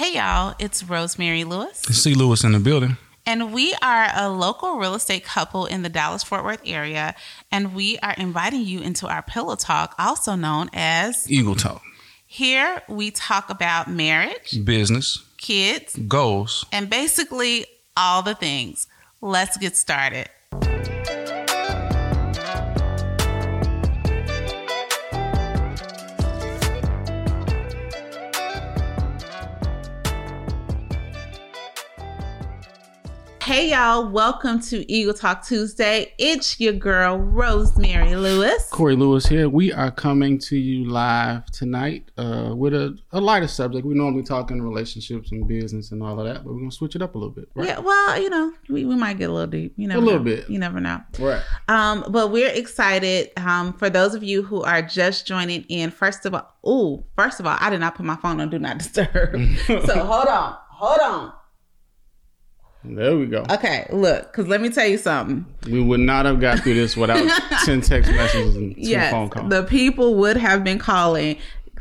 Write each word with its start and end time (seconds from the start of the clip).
Hey 0.00 0.14
y'all, 0.14 0.54
it's 0.58 0.82
Rosemary 0.82 1.44
Lewis. 1.44 1.80
See 1.80 2.14
Lewis 2.14 2.42
in 2.42 2.52
the 2.52 2.58
building. 2.58 2.96
And 3.26 3.52
we 3.52 3.74
are 3.82 4.08
a 4.16 4.30
local 4.30 4.78
real 4.78 4.94
estate 4.94 5.24
couple 5.24 5.66
in 5.66 5.82
the 5.82 5.90
Dallas 5.90 6.22
Fort 6.22 6.42
Worth 6.42 6.62
area. 6.64 7.14
And 7.52 7.74
we 7.74 7.98
are 7.98 8.14
inviting 8.16 8.62
you 8.62 8.80
into 8.80 9.06
our 9.08 9.20
Pillow 9.20 9.56
Talk, 9.56 9.94
also 9.98 10.36
known 10.36 10.70
as 10.72 11.30
Eagle 11.30 11.54
Talk. 11.54 11.82
Here 12.26 12.80
we 12.88 13.10
talk 13.10 13.50
about 13.50 13.90
marriage, 13.90 14.64
Business, 14.64 15.22
kids, 15.36 15.96
goals. 15.96 16.64
and 16.72 16.88
basically 16.88 17.66
all 17.94 18.22
the 18.22 18.34
things. 18.34 18.86
Let's 19.20 19.58
get 19.58 19.76
started. 19.76 20.30
Hey 33.50 33.70
y'all, 33.72 34.08
welcome 34.08 34.60
to 34.60 34.88
Eagle 34.88 35.12
Talk 35.12 35.44
Tuesday. 35.44 36.14
It's 36.18 36.60
your 36.60 36.72
girl 36.72 37.18
Rosemary 37.18 38.14
Lewis. 38.14 38.68
Corey 38.70 38.94
Lewis 38.94 39.26
here. 39.26 39.48
We 39.48 39.72
are 39.72 39.90
coming 39.90 40.38
to 40.38 40.56
you 40.56 40.88
live 40.88 41.46
tonight 41.46 42.12
uh, 42.16 42.54
with 42.56 42.74
a, 42.74 42.96
a 43.10 43.20
lighter 43.20 43.48
subject. 43.48 43.84
We 43.84 43.94
normally 43.94 44.22
talk 44.22 44.52
in 44.52 44.62
relationships 44.62 45.32
and 45.32 45.48
business 45.48 45.90
and 45.90 46.00
all 46.00 46.20
of 46.20 46.26
that, 46.26 46.44
but 46.44 46.52
we're 46.52 46.60
going 46.60 46.70
to 46.70 46.76
switch 46.76 46.94
it 46.94 47.02
up 47.02 47.16
a 47.16 47.18
little 47.18 47.34
bit. 47.34 47.48
Right? 47.56 47.66
Yeah, 47.66 47.80
well, 47.80 48.22
you 48.22 48.30
know, 48.30 48.52
we, 48.68 48.84
we 48.84 48.94
might 48.94 49.18
get 49.18 49.30
a 49.30 49.32
little 49.32 49.50
deep. 49.50 49.74
You 49.76 49.88
never 49.88 50.00
A 50.00 50.04
little 50.04 50.20
know. 50.20 50.24
bit. 50.24 50.48
You 50.48 50.60
never 50.60 50.78
know. 50.78 51.00
Right. 51.18 51.42
Um, 51.66 52.04
but 52.08 52.30
we're 52.30 52.50
excited. 52.50 53.32
Um, 53.36 53.72
for 53.72 53.90
those 53.90 54.14
of 54.14 54.22
you 54.22 54.44
who 54.44 54.62
are 54.62 54.80
just 54.80 55.26
joining 55.26 55.64
in, 55.64 55.90
first 55.90 56.24
of 56.24 56.34
all, 56.36 56.54
oh, 56.62 57.04
first 57.16 57.40
of 57.40 57.46
all, 57.48 57.56
I 57.58 57.68
did 57.70 57.80
not 57.80 57.96
put 57.96 58.06
my 58.06 58.14
phone 58.14 58.40
on 58.40 58.48
do 58.48 58.60
not 58.60 58.78
disturb. 58.78 59.34
so 59.66 60.04
hold 60.04 60.28
on, 60.28 60.56
hold 60.68 61.00
on. 61.00 61.32
There 62.82 63.16
we 63.16 63.26
go. 63.26 63.44
Okay, 63.50 63.86
look, 63.92 64.32
because 64.32 64.46
let 64.48 64.60
me 64.62 64.70
tell 64.70 64.86
you 64.86 64.96
something. 64.96 65.44
We 65.70 65.82
would 65.82 66.00
not 66.00 66.24
have 66.24 66.40
got 66.40 66.60
through 66.60 66.74
this 66.74 66.96
without 66.96 67.18
10 67.64 67.82
text 67.82 68.10
messages 68.10 68.56
and 68.56 68.74
two 68.74 68.80
Yes, 68.80 69.10
phone 69.12 69.28
calls. 69.28 69.50
the 69.50 69.64
people 69.64 70.14
would 70.14 70.38
have 70.38 70.64
been 70.64 70.78
calling. 70.78 71.36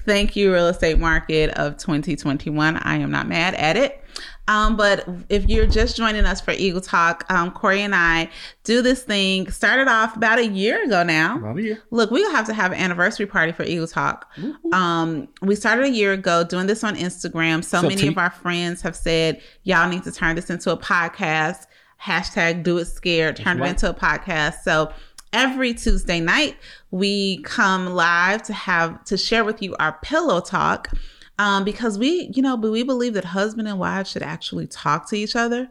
Thank 0.09 0.35
you, 0.35 0.52
real 0.52 0.69
estate 0.69 0.97
market 0.97 1.52
of 1.52 1.77
2021. 1.77 2.77
I 2.77 2.95
am 2.95 3.11
not 3.11 3.27
mad 3.27 3.53
at 3.53 3.77
it. 3.77 4.03
Um, 4.47 4.75
but 4.75 5.07
if 5.29 5.47
you're 5.47 5.67
just 5.67 5.95
joining 5.95 6.25
us 6.25 6.41
for 6.41 6.49
Eagle 6.49 6.81
Talk, 6.81 7.25
um, 7.29 7.52
Corey 7.52 7.83
and 7.83 7.93
I 7.93 8.31
do 8.63 8.81
this 8.81 9.03
thing. 9.03 9.52
Started 9.52 9.87
off 9.87 10.15
about 10.15 10.39
a 10.39 10.47
year 10.47 10.83
ago 10.83 11.03
now. 11.03 11.37
About 11.37 11.59
a 11.59 11.61
year. 11.61 11.83
Look, 11.91 12.09
we'll 12.09 12.31
have 12.31 12.47
to 12.47 12.55
have 12.55 12.71
an 12.71 12.80
anniversary 12.80 13.27
party 13.27 13.52
for 13.52 13.61
Eagle 13.61 13.85
Talk. 13.85 14.31
Um, 14.73 15.27
we 15.43 15.53
started 15.53 15.85
a 15.85 15.91
year 15.91 16.13
ago 16.13 16.43
doing 16.43 16.65
this 16.65 16.83
on 16.83 16.95
Instagram. 16.95 17.63
So 17.63 17.81
So 17.81 17.83
many 17.83 18.02
T- 18.02 18.07
of 18.07 18.17
our 18.17 18.31
friends 18.31 18.81
have 18.81 18.95
said, 18.95 19.39
y'all 19.61 19.87
need 19.87 20.02
to 20.05 20.11
turn 20.11 20.35
this 20.35 20.49
into 20.49 20.71
a 20.71 20.77
podcast. 20.77 21.67
Hashtag 22.02 22.63
do 22.63 22.80
it 22.80 22.85
scared, 22.85 23.35
turn 23.35 23.59
right. 23.59 23.67
it 23.67 23.69
into 23.69 23.89
a 23.91 23.93
podcast. 23.93 24.63
So 24.63 24.91
every 25.33 25.73
Tuesday 25.73 26.19
night, 26.19 26.58
we 26.91 27.41
come 27.44 27.88
live 27.88 28.44
to 28.44 28.53
have 28.53 29.03
to 29.05 29.17
share 29.17 29.44
with 29.44 29.61
you 29.61 29.75
our 29.80 29.94
pillow 30.02 30.41
talk. 30.41 30.89
Um, 31.38 31.63
because 31.63 31.97
we, 31.97 32.30
you 32.33 32.41
know, 32.41 32.58
but 32.58 32.69
we 32.71 32.83
believe 32.83 33.13
that 33.13 33.23
husband 33.23 33.67
and 33.67 33.80
wife 33.80 34.08
should 34.08 34.23
actually 34.23 34.67
talk 34.67 35.08
to 35.09 35.16
each 35.16 35.38
other. 35.38 35.69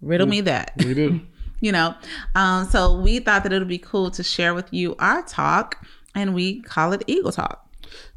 Riddle 0.00 0.28
me 0.28 0.42
that 0.42 0.72
We 0.78 0.94
do. 0.94 1.20
you 1.60 1.72
know 1.72 1.94
um 2.34 2.66
so 2.66 3.00
we 3.00 3.18
thought 3.18 3.42
that 3.42 3.50
it 3.50 3.58
would 3.58 3.66
be 3.66 3.78
cool 3.78 4.10
to 4.10 4.22
share 4.22 4.52
with 4.52 4.70
you 4.74 4.94
our 4.98 5.22
talk 5.22 5.82
and 6.14 6.34
we 6.34 6.60
call 6.60 6.92
it 6.92 7.02
eagle 7.06 7.32
talk 7.32 7.66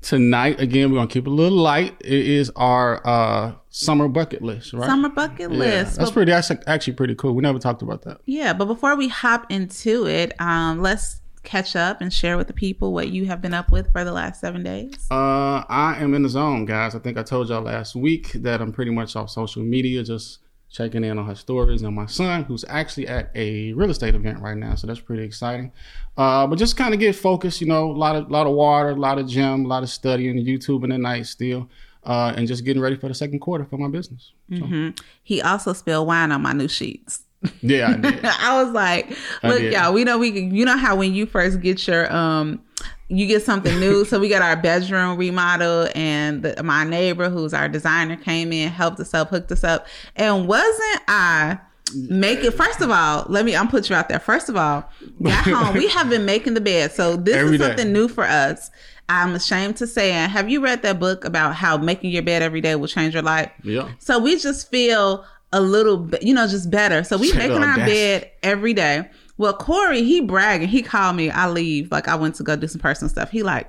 Tonight, 0.02 0.60
again, 0.60 0.90
we're 0.90 0.98
going 0.98 1.08
to 1.08 1.14
keep 1.14 1.28
it 1.28 1.30
a 1.30 1.34
little 1.34 1.58
light. 1.58 1.96
It 2.00 2.26
is 2.28 2.52
our 2.56 3.06
uh, 3.06 3.54
summer 3.80 4.08
bucket 4.08 4.42
list, 4.42 4.74
right? 4.74 4.86
summer 4.88 5.10
bucket 5.10 5.52
yeah, 5.52 5.58
list 5.58 5.98
that's 5.98 6.10
But- 6.10 6.14
pretty. 6.14 6.32
That's 6.32 6.52
actually 6.68 6.94
pretty 6.94 7.16
cool. 7.16 7.34
We 7.34 7.42
never 7.42 7.60
talked 7.60 7.82
about 7.82 8.02
that. 8.04 8.18
yeah 8.26 8.54
but 8.54 8.66
before 8.66 8.96
we 8.96 9.08
hop 9.08 9.46
into 9.52 10.06
it 10.08 10.34
um 10.40 10.82
let's 10.82 11.22
catch 11.44 11.76
up 11.76 12.02
and 12.02 12.12
share 12.14 12.38
with 12.38 12.48
the 12.48 12.54
people 12.54 12.92
what 12.94 13.10
you 13.10 13.26
have 13.26 13.42
been 13.42 13.54
up 13.54 13.72
with 13.72 13.90
for 13.94 14.04
the 14.04 14.12
last 14.12 14.42
seven 14.42 14.62
days 14.62 14.94
Uh, 15.10 15.64
I 15.70 15.96
am 16.00 16.14
in 16.14 16.22
the 16.24 16.30
zone, 16.30 16.66
guys. 16.66 16.96
I 16.96 17.00
think 17.00 17.18
I 17.18 17.24
told 17.24 17.48
y'all 17.50 17.62
last 17.62 17.96
week 17.96 18.34
that 18.34 18.62
I'm 18.62 18.74
pretty 18.74 18.92
much 18.92 19.16
off 19.16 19.30
social 19.30 19.64
media, 19.64 20.04
just 20.04 20.40
checking 20.70 21.04
in 21.04 21.18
on 21.18 21.26
her 21.26 21.34
stories 21.34 21.82
and 21.82 21.96
my 21.96 22.06
son, 22.06 22.44
who's 22.44 22.64
actually 22.68 23.08
at 23.08 23.32
a 23.34 23.74
real 23.74 23.90
estate 23.90 24.14
event 24.14 24.40
right 24.40 24.56
now. 24.58 24.76
So 24.76 24.86
that's 24.86 25.00
pretty 25.00 25.24
exciting. 25.24 25.72
Uh, 26.18 26.46
but 26.46 26.60
just 26.60 26.76
kind 26.78 26.94
of 26.94 27.00
get 27.00 27.16
focused, 27.16 27.62
you 27.62 27.68
know, 27.68 27.90
a 27.90 27.98
lot 28.06 28.16
of 28.18 28.30
lot 28.30 28.46
of 28.46 28.54
water, 28.54 28.90
a 28.90 28.96
lot 28.96 29.18
of 29.18 29.26
gym, 29.28 29.66
a 29.66 29.68
lot 29.68 29.82
of 29.82 29.90
studying, 29.90 30.36
YouTube 30.46 30.84
in 30.84 30.90
the 30.92 30.98
night 30.98 31.26
still, 31.26 31.70
uh, 32.04 32.34
and 32.36 32.48
just 32.48 32.66
getting 32.66 32.82
ready 32.82 32.96
for 32.96 33.08
the 33.08 33.14
second 33.14 33.40
quarter 33.40 33.66
for 33.66 33.78
my 33.78 33.88
business. 33.88 34.32
So, 34.58 34.66
hmm 34.66 34.90
he 35.24 35.42
also 35.42 35.74
spilled 35.74 36.08
wine 36.08 36.32
on 36.32 36.42
my 36.42 36.54
new 36.54 36.68
sheets 36.68 37.24
yeah, 37.62 37.90
I 37.90 37.98
did. 37.98 38.26
I 38.26 38.64
was 38.64 38.74
like, 38.74 39.10
look, 39.44 39.62
y'all, 39.62 39.94
we 39.94 40.04
know 40.04 40.18
we 40.18 40.30
you 40.30 40.66
know 40.66 40.78
how 40.78 40.96
when 40.96 41.14
you 41.14 41.26
first 41.26 41.62
get 41.62 41.88
your, 41.88 42.14
um, 42.14 42.62
you 43.08 43.28
get 43.28 43.44
something 43.44 43.80
new. 43.80 44.06
so 44.10 44.20
we 44.20 44.30
got 44.30 44.42
our 44.42 44.56
bedroom 44.56 45.18
remodel 45.18 45.90
and 45.96 46.44
the, 46.44 46.62
my 46.64 46.84
neighbor 46.84 47.30
who's 47.30 47.54
our 47.54 47.70
designer 47.70 48.18
came 48.18 48.52
in, 48.52 48.70
helped 48.70 49.00
us 49.00 49.14
up, 49.14 49.30
hooked 49.30 49.52
us 49.52 49.64
up. 49.64 49.88
And 50.16 50.48
wasn't 50.48 51.02
I 51.08 51.60
make 52.08 52.44
it 52.44 52.52
first 52.52 52.82
of 52.82 52.92
all, 52.92 53.26
let 53.30 53.46
me, 53.46 53.56
I'm 53.56 53.68
put 53.68 53.90
you 53.90 53.96
out 53.96 54.10
there. 54.10 54.20
First 54.20 54.50
of 54.50 54.56
all, 54.58 54.90
got 55.24 55.44
home. 55.46 55.76
we 55.76 55.88
have 55.88 56.10
been 56.10 56.26
making 56.26 56.54
the 56.56 56.62
bed. 56.62 56.92
So 56.92 57.16
this 57.16 57.36
Every 57.36 57.56
is 57.56 57.62
day. 57.62 57.68
something 57.68 57.94
new 57.94 58.08
for 58.08 58.26
us. 58.26 58.70
I'm 59.10 59.34
ashamed 59.34 59.76
to 59.78 59.88
say, 59.88 60.12
and 60.12 60.32
have 60.32 60.50
you 60.50 60.62
read 60.62 60.84
that 60.84 61.00
book 61.00 61.26
about 61.26 61.56
how 61.56 61.78
making 61.78 62.12
your 62.12 62.22
bed 62.22 62.42
every 62.44 62.62
day 62.62 62.76
will 62.76 62.88
change 62.88 63.14
your 63.16 63.24
life? 63.24 63.52
Yeah. 63.64 63.90
So 63.98 64.20
we 64.20 64.38
just 64.38 64.70
feel 64.70 65.26
a 65.52 65.60
little 65.60 65.98
bit, 65.98 66.22
you 66.22 66.34
know, 66.34 66.48
just 66.48 66.70
better. 66.70 67.04
So 67.04 67.18
we 67.18 67.28
Shit, 67.30 67.38
making 67.38 67.64
our 67.64 67.78
bed 67.78 68.30
every 68.44 68.74
day. 68.74 69.10
Well, 69.38 69.54
Corey, 69.54 70.04
he 70.04 70.22
bragging. 70.22 70.68
He 70.68 70.84
called 70.84 71.16
me. 71.16 71.32
I 71.32 71.50
leave. 71.50 71.92
Like 71.92 72.08
I 72.08 72.16
went 72.16 72.36
to 72.36 72.44
go 72.44 72.56
do 72.56 72.68
some 72.68 72.80
personal 72.82 73.10
stuff. 73.10 73.32
He 73.32 73.42
like, 73.42 73.68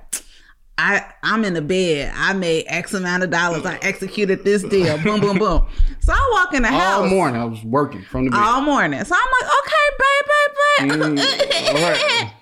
I 0.77 1.05
I'm 1.23 1.43
in 1.43 1.53
the 1.55 1.61
bed. 1.61 2.13
I 2.15 2.33
made 2.33 2.65
X 2.67 2.93
amount 2.93 3.23
of 3.23 3.31
dollars. 3.31 3.65
I 3.65 3.77
executed 3.81 4.43
this 4.43 4.63
deal. 4.63 4.97
boom, 4.99 5.19
boom, 5.21 5.37
boom. 5.39 5.65
So 6.01 6.13
I 6.13 6.29
walk 6.33 6.55
in 6.55 6.63
the 6.63 6.67
house 6.67 7.01
All 7.03 7.07
morning 7.09 7.39
I 7.39 7.45
was 7.45 7.63
working 7.63 8.01
from 8.01 8.25
the 8.25 8.31
bed. 8.31 8.39
all 8.39 8.61
morning. 8.61 9.03
So 9.05 9.15
I'm 9.15 9.31
like, 9.41 9.51
okay, 9.63 10.89
babe, 10.89 10.97
babe, 10.97 11.17
babe. 11.17 11.19
Mm, 11.19 11.73
right. 11.75 12.33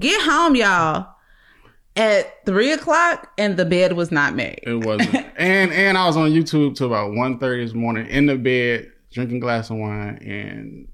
Get 0.00 0.20
home, 0.22 0.56
y'all. 0.56 1.15
At 1.96 2.44
three 2.44 2.72
o'clock, 2.72 3.32
and 3.38 3.56
the 3.56 3.64
bed 3.64 3.94
was 3.94 4.12
not 4.12 4.34
made. 4.34 4.60
It 4.62 4.84
wasn't. 4.84 5.14
and 5.36 5.72
and 5.72 5.96
I 5.96 6.06
was 6.06 6.16
on 6.16 6.30
YouTube 6.30 6.76
till 6.76 6.88
about 6.88 7.12
1.30 7.12 7.64
this 7.64 7.74
morning 7.74 8.06
in 8.08 8.26
the 8.26 8.36
bed, 8.36 8.92
drinking 9.12 9.40
glass 9.40 9.70
of 9.70 9.78
wine 9.78 10.18
and 10.18 10.88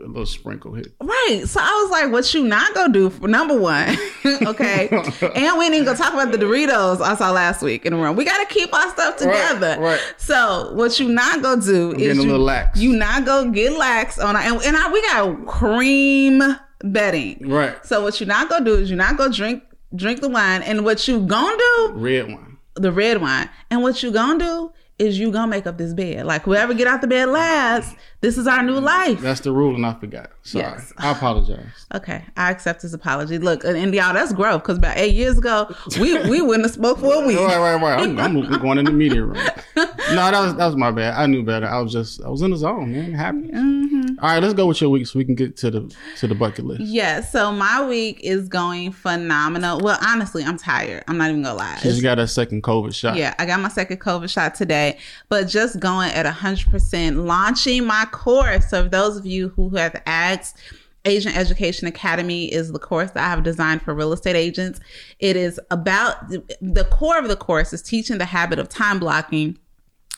a 0.00 0.06
little 0.06 0.26
sprinkle 0.26 0.74
hit. 0.74 0.92
Right. 1.00 1.42
So 1.46 1.60
I 1.60 1.82
was 1.82 1.90
like, 1.90 2.12
what 2.12 2.32
you 2.34 2.44
not 2.44 2.74
gonna 2.74 2.92
do 2.92 3.10
for 3.10 3.26
number 3.26 3.58
one? 3.58 3.96
okay. 4.26 4.88
and 5.34 5.58
we 5.58 5.70
didn't 5.70 5.86
go 5.86 5.94
talk 5.94 6.12
about 6.12 6.30
the 6.30 6.38
Doritos 6.38 7.00
I 7.00 7.14
saw 7.16 7.32
last 7.32 7.62
week 7.62 7.86
in 7.86 7.94
the 7.94 7.98
room. 7.98 8.16
We 8.16 8.24
gotta 8.24 8.46
keep 8.52 8.72
our 8.74 8.90
stuff 8.90 9.16
together. 9.16 9.76
right. 9.80 10.00
So 10.18 10.72
what 10.74 11.00
you 11.00 11.08
not 11.08 11.42
gonna 11.42 11.62
do 11.62 11.92
is 11.92 11.98
getting 11.98 12.30
a 12.30 12.34
you, 12.34 12.38
lax. 12.38 12.78
you 12.78 12.92
not 12.96 13.24
gonna 13.24 13.50
get 13.50 13.72
lax 13.72 14.18
on 14.18 14.36
our, 14.36 14.42
and, 14.42 14.62
and 14.62 14.76
I, 14.76 14.92
we 14.92 15.02
got 15.02 15.46
cream 15.46 16.42
bedding. 16.84 17.48
Right. 17.48 17.84
So 17.84 18.02
what 18.02 18.20
you 18.20 18.26
not 18.26 18.48
gonna 18.48 18.64
do 18.64 18.74
is 18.74 18.90
you 18.90 18.96
not 18.96 19.16
gonna 19.16 19.32
drink 19.32 19.62
drink 19.94 20.20
the 20.20 20.28
wine, 20.28 20.62
and 20.62 20.84
what 20.84 21.06
you 21.08 21.20
gonna 21.20 21.56
do 21.56 21.92
Red 21.94 22.28
wine. 22.28 22.58
the 22.74 22.92
red 22.92 23.20
wine. 23.20 23.48
And 23.70 23.82
what 23.82 24.02
you 24.02 24.10
gonna 24.10 24.38
do 24.38 24.72
is 24.98 25.18
you 25.18 25.30
gonna 25.30 25.46
make 25.50 25.66
up 25.66 25.76
this 25.76 25.92
bed. 25.92 26.26
Like 26.26 26.42
whoever 26.42 26.72
get 26.74 26.86
out 26.86 27.00
the 27.00 27.06
bed 27.06 27.28
last, 27.28 27.96
this 28.20 28.38
is 28.38 28.46
our 28.46 28.62
new 28.62 28.80
life. 28.80 29.20
That's 29.20 29.40
the 29.40 29.52
rule, 29.52 29.74
and 29.74 29.84
I 29.84 29.94
forgot. 29.94 30.30
Sorry. 30.42 30.64
Yes. 30.64 30.92
I 30.96 31.10
apologize. 31.12 31.86
Okay, 31.94 32.24
I 32.36 32.50
accept 32.50 32.82
his 32.82 32.94
apology. 32.94 33.38
Look, 33.38 33.64
and, 33.64 33.76
and 33.76 33.94
y'all, 33.94 34.14
that's 34.14 34.32
growth 34.32 34.62
because 34.62 34.78
about 34.78 34.96
eight 34.96 35.14
years 35.14 35.38
ago, 35.38 35.74
we 36.00 36.18
we 36.28 36.40
wouldn't 36.40 36.64
have 36.64 36.74
spoke 36.74 36.98
for 36.98 37.22
a 37.22 37.26
week. 37.26 37.36
Right, 37.38 37.58
right, 37.58 37.80
right. 37.80 38.00
I'm, 38.00 38.18
I'm 38.18 38.60
going 38.62 38.78
in 38.78 38.84
the 38.84 38.92
media 38.92 39.24
room. 39.24 39.42
No, 39.76 40.30
that 40.30 40.40
was 40.40 40.54
that 40.54 40.66
was 40.66 40.76
my 40.76 40.90
bad. 40.90 41.14
I 41.14 41.26
knew 41.26 41.42
better. 41.42 41.66
I 41.66 41.80
was 41.80 41.92
just 41.92 42.22
I 42.22 42.28
was 42.28 42.42
in 42.42 42.52
the 42.52 42.56
zone, 42.56 42.92
man. 42.92 43.12
Happy. 43.12 43.48
Mm-hmm. 43.48 44.18
All 44.20 44.30
right, 44.30 44.42
let's 44.42 44.54
go 44.54 44.66
with 44.66 44.80
your 44.80 44.88
week 44.88 45.06
so 45.06 45.18
we 45.18 45.24
can 45.24 45.34
get 45.34 45.56
to 45.58 45.70
the 45.70 45.94
to 46.18 46.26
the 46.26 46.34
bucket 46.34 46.64
list. 46.64 46.82
Yeah, 46.82 47.20
so 47.20 47.52
my 47.52 47.86
week 47.86 48.20
is 48.22 48.48
going 48.48 48.92
phenomenal. 48.92 49.80
Well, 49.80 49.98
honestly, 50.00 50.44
I'm 50.44 50.56
tired. 50.56 51.04
I'm 51.08 51.18
not 51.18 51.30
even 51.30 51.42
gonna 51.42 51.58
lie. 51.58 51.76
She 51.76 51.88
just 51.88 52.02
got 52.02 52.18
a 52.18 52.26
second 52.26 52.62
COVID 52.62 52.94
shot. 52.94 53.16
Yeah, 53.16 53.34
I 53.38 53.46
got 53.46 53.60
my 53.60 53.68
second 53.68 53.98
COVID 53.98 54.30
shot 54.30 54.54
today, 54.54 54.85
but 55.28 55.48
just 55.48 55.80
going 55.80 56.10
at 56.10 56.26
100%, 56.26 57.26
launching 57.26 57.84
my 57.84 58.06
course. 58.10 58.70
So, 58.70 58.88
those 58.88 59.16
of 59.16 59.26
you 59.26 59.48
who 59.50 59.70
have 59.70 60.00
asked, 60.06 60.58
Agent 61.04 61.36
Education 61.36 61.86
Academy 61.86 62.52
is 62.52 62.72
the 62.72 62.78
course 62.78 63.12
that 63.12 63.24
I 63.24 63.30
have 63.30 63.44
designed 63.44 63.82
for 63.82 63.94
real 63.94 64.12
estate 64.12 64.34
agents. 64.34 64.80
It 65.20 65.36
is 65.36 65.60
about 65.70 66.28
the 66.28 66.86
core 66.90 67.18
of 67.18 67.28
the 67.28 67.36
course 67.36 67.72
is 67.72 67.80
teaching 67.82 68.18
the 68.18 68.24
habit 68.24 68.58
of 68.58 68.68
time 68.68 68.98
blocking 68.98 69.56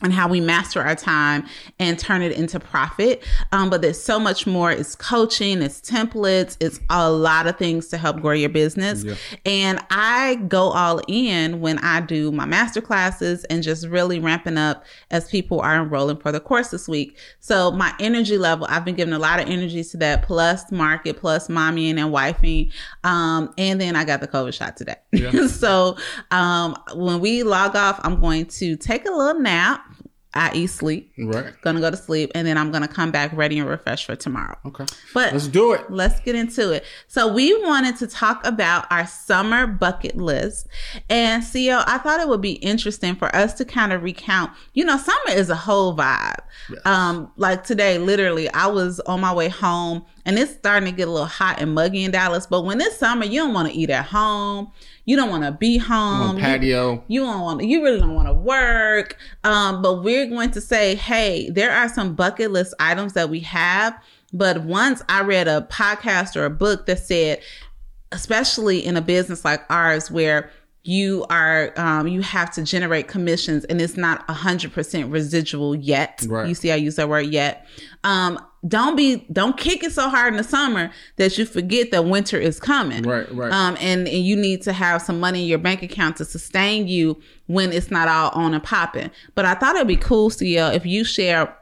and 0.03 0.13
how 0.13 0.29
we 0.29 0.41
master 0.41 0.81
our 0.81 0.95
time 0.95 1.45
and 1.79 1.99
turn 1.99 2.23
it 2.23 2.33
into 2.33 2.61
profit. 2.61 3.23
Um, 3.53 3.69
but 3.69 3.83
there's 3.83 4.01
so 4.01 4.19
much 4.19 4.47
more. 4.47 4.71
It's 4.71 4.95
coaching, 4.95 5.61
it's 5.61 5.81
templates, 5.81 6.57
it's 6.61 6.79
a 6.89 7.11
lot 7.11 7.47
of 7.47 7.57
things 7.57 7.89
to 7.89 7.99
help 7.99 8.21
grow 8.21 8.33
your 8.33 8.49
business. 8.49 9.05
Yeah. 9.05 9.15
And 9.45 9.81
I 9.91 10.37
go 10.47 10.71
all 10.71 11.01
in 11.09 11.61
when 11.61 11.79
I 11.79 12.01
do 12.01 12.31
my 12.31 12.45
master 12.45 12.81
classes 12.81 13.45
and 13.45 13.63
just 13.63 13.87
really 13.89 14.21
ramping 14.21 14.57
up 14.57 14.85
as 15.11 15.29
people 15.29 15.61
are 15.61 15.83
enrolling 15.83 16.19
for 16.19 16.31
the 16.31 16.41
course 16.41 16.69
this 16.69 16.87
week. 16.87 17.19
So 17.41 17.73
my 17.73 17.93
energy 17.99 18.39
level, 18.39 18.67
I've 18.71 18.85
been 18.85 18.95
giving 18.95 19.15
a 19.15 19.19
lot 19.19 19.41
of 19.41 19.49
energy 19.49 19.83
to 19.83 19.97
that 19.99 20.23
plus 20.23 20.71
market, 20.71 21.19
plus 21.19 21.49
mommy 21.49 21.91
and 21.91 22.13
wifey. 22.13 22.71
Um, 23.03 23.53
and 23.59 23.81
then 23.81 23.97
I 23.97 24.05
got 24.05 24.21
the 24.21 24.29
COVID 24.29 24.55
shot 24.55 24.77
today. 24.77 24.97
Yeah. 25.13 25.47
so 25.49 25.97
um, 26.31 26.77
when 26.95 27.21
we 27.21 27.43
log 27.43 27.75
off, 27.75 28.01
I'm 28.05 28.21
going 28.21 28.47
to 28.47 28.77
take 28.77 29.07
a 29.07 29.11
little 29.11 29.41
nap 29.41 29.88
i.e., 30.35 30.67
sleep. 30.67 31.13
Right. 31.19 31.55
Gonna 31.63 31.81
go 31.81 31.91
to 31.91 31.97
sleep, 31.97 32.31
and 32.35 32.47
then 32.47 32.59
I'm 32.59 32.71
gonna 32.71 32.89
come 32.89 33.11
back 33.11 33.33
ready 33.33 33.59
and 33.59 33.69
refreshed 33.69 34.07
for 34.07 34.15
tomorrow. 34.15 34.57
Okay. 34.67 34.85
But 35.15 35.33
let's 35.33 35.49
do 35.49 35.73
it. 35.73 35.91
Let's 35.91 36.21
get 36.21 36.35
into 36.35 36.71
it. 36.71 36.85
So 37.07 37.33
we 37.33 37.55
wanted 37.63 37.97
to 37.97 38.07
talk 38.07 38.47
about 38.47 38.91
our 38.91 39.07
summer 39.07 39.67
bucket 39.67 40.17
list, 40.17 40.69
and 41.09 41.43
CEO, 41.43 41.83
I 41.87 41.99
thought 41.99 42.21
it 42.21 42.29
would 42.29 42.43
be 42.43 42.53
interesting 42.53 43.15
for 43.17 43.35
us 43.35 43.55
to 43.55 43.65
kind 43.65 43.93
of 43.93 44.03
recount. 44.03 44.53
You 44.75 44.85
know, 44.85 44.99
summer 44.99 45.31
is 45.31 45.49
a 45.49 45.57
whole 45.57 45.97
vibe. 45.97 46.41
Yes. 46.71 46.81
Um, 46.85 47.33
like 47.37 47.65
today, 47.65 47.99
literally, 47.99 48.51
I 48.51 48.67
was 48.67 49.01
on 49.01 49.21
my 49.21 49.33
way 49.33 49.49
home, 49.49 50.05
and 50.25 50.39
it's 50.39 50.53
starting 50.53 50.91
to 50.91 50.97
get 50.97 51.09
a 51.09 51.11
little 51.11 51.27
hot 51.27 51.61
and 51.61 51.75
muggy 51.75 52.05
in 52.05 52.11
Dallas. 52.11 52.47
But 52.47 52.65
when 52.65 52.81
it's 52.81 52.97
summer, 52.97 53.25
you 53.25 53.41
don't 53.41 53.55
want 53.55 53.69
to 53.69 53.75
eat 53.75 53.91
at 53.91 54.07
home 54.07 54.73
you 55.09 55.17
don't 55.17 55.31
want 55.31 55.45
to 55.45 55.53
be 55.53 55.79
home. 55.79 56.37
patio. 56.37 57.03
You, 57.09 57.23
you 57.23 57.27
don't 57.27 57.41
want. 57.41 57.65
You 57.65 57.83
really 57.83 57.99
don't 57.99 58.15
want 58.15 58.29
to 58.29 58.35
work. 58.35 59.17
Um, 59.43 59.81
but 59.81 60.05
we're 60.05 60.27
going 60.27 60.51
to 60.51 60.61
say, 60.61 60.97
hey, 60.97 61.49
there 61.49 61.73
are 61.73 61.89
some 61.89 62.15
bucket 62.15 62.51
list 62.51 62.75
items 62.79 63.15
that 63.15 63.31
we 63.31 63.41
have. 63.41 63.99
But 64.35 64.65
once 64.65 65.03
I 65.09 65.23
read 65.23 65.49
a 65.49 65.67
podcast 65.71 66.37
or 66.37 66.45
a 66.45 66.51
book 66.51 66.85
that 66.85 66.99
said, 66.99 67.41
especially 68.13 68.85
in 68.85 68.99
a 68.99 69.01
business 69.01 69.47
like 69.47 69.63
ours, 69.71 70.11
where 70.11 70.51
you 70.89 71.27
are 71.29 71.71
um, 71.77 72.09
you 72.09 72.23
have 72.23 72.51
to 72.51 72.63
generate 72.63 73.09
commissions 73.09 73.67
and 73.67 73.79
it's 73.79 73.99
not 73.99 74.25
a 74.27 74.33
hundred 74.33 74.73
percent 74.73 75.11
residual 75.13 75.75
yet. 75.75 76.25
Right. 76.27 76.49
You 76.49 76.55
see, 76.55 76.73
I 76.73 76.77
use 76.77 76.97
that 76.97 77.11
word 77.11 77.27
yet. 77.27 77.67
Um, 78.05 78.39
don't 78.67 78.97
be 78.97 79.27
don't 79.31 79.59
kick 79.59 79.85
it 79.85 79.93
so 79.93 80.09
hard 80.09 80.33
in 80.33 80.39
the 80.39 80.45
summer 80.45 80.91
that 81.17 81.37
you 81.37 81.45
forget 81.45 81.91
that 81.91 82.07
winter 82.07 82.39
is 82.39 82.59
coming. 82.59 83.03
Right, 83.03 83.31
right. 83.35 83.53
Um, 83.53 83.77
and, 83.81 84.09
and 84.09 84.25
you 84.25 84.35
need 84.35 84.63
to 84.63 84.73
have 84.73 85.03
some 85.03 85.21
money 85.21 85.43
in 85.43 85.49
your 85.49 85.59
bank 85.59 85.83
account 85.83 86.17
to 86.17 86.25
sustain 86.25 86.89
you 86.89 87.21
when 87.49 87.71
it's 87.71 87.91
not 87.91 88.09
all 88.09 88.31
on 88.31 88.55
and 88.55 88.65
popping. 88.65 89.11
But 89.35 89.45
I 89.45 89.55
thought 89.55 89.77
it'd 89.77 89.89
be 89.89 89.97
cool, 89.97 90.31
CL, 90.31 90.71
if 90.71 90.87
you 90.87 91.05
share 91.05 91.55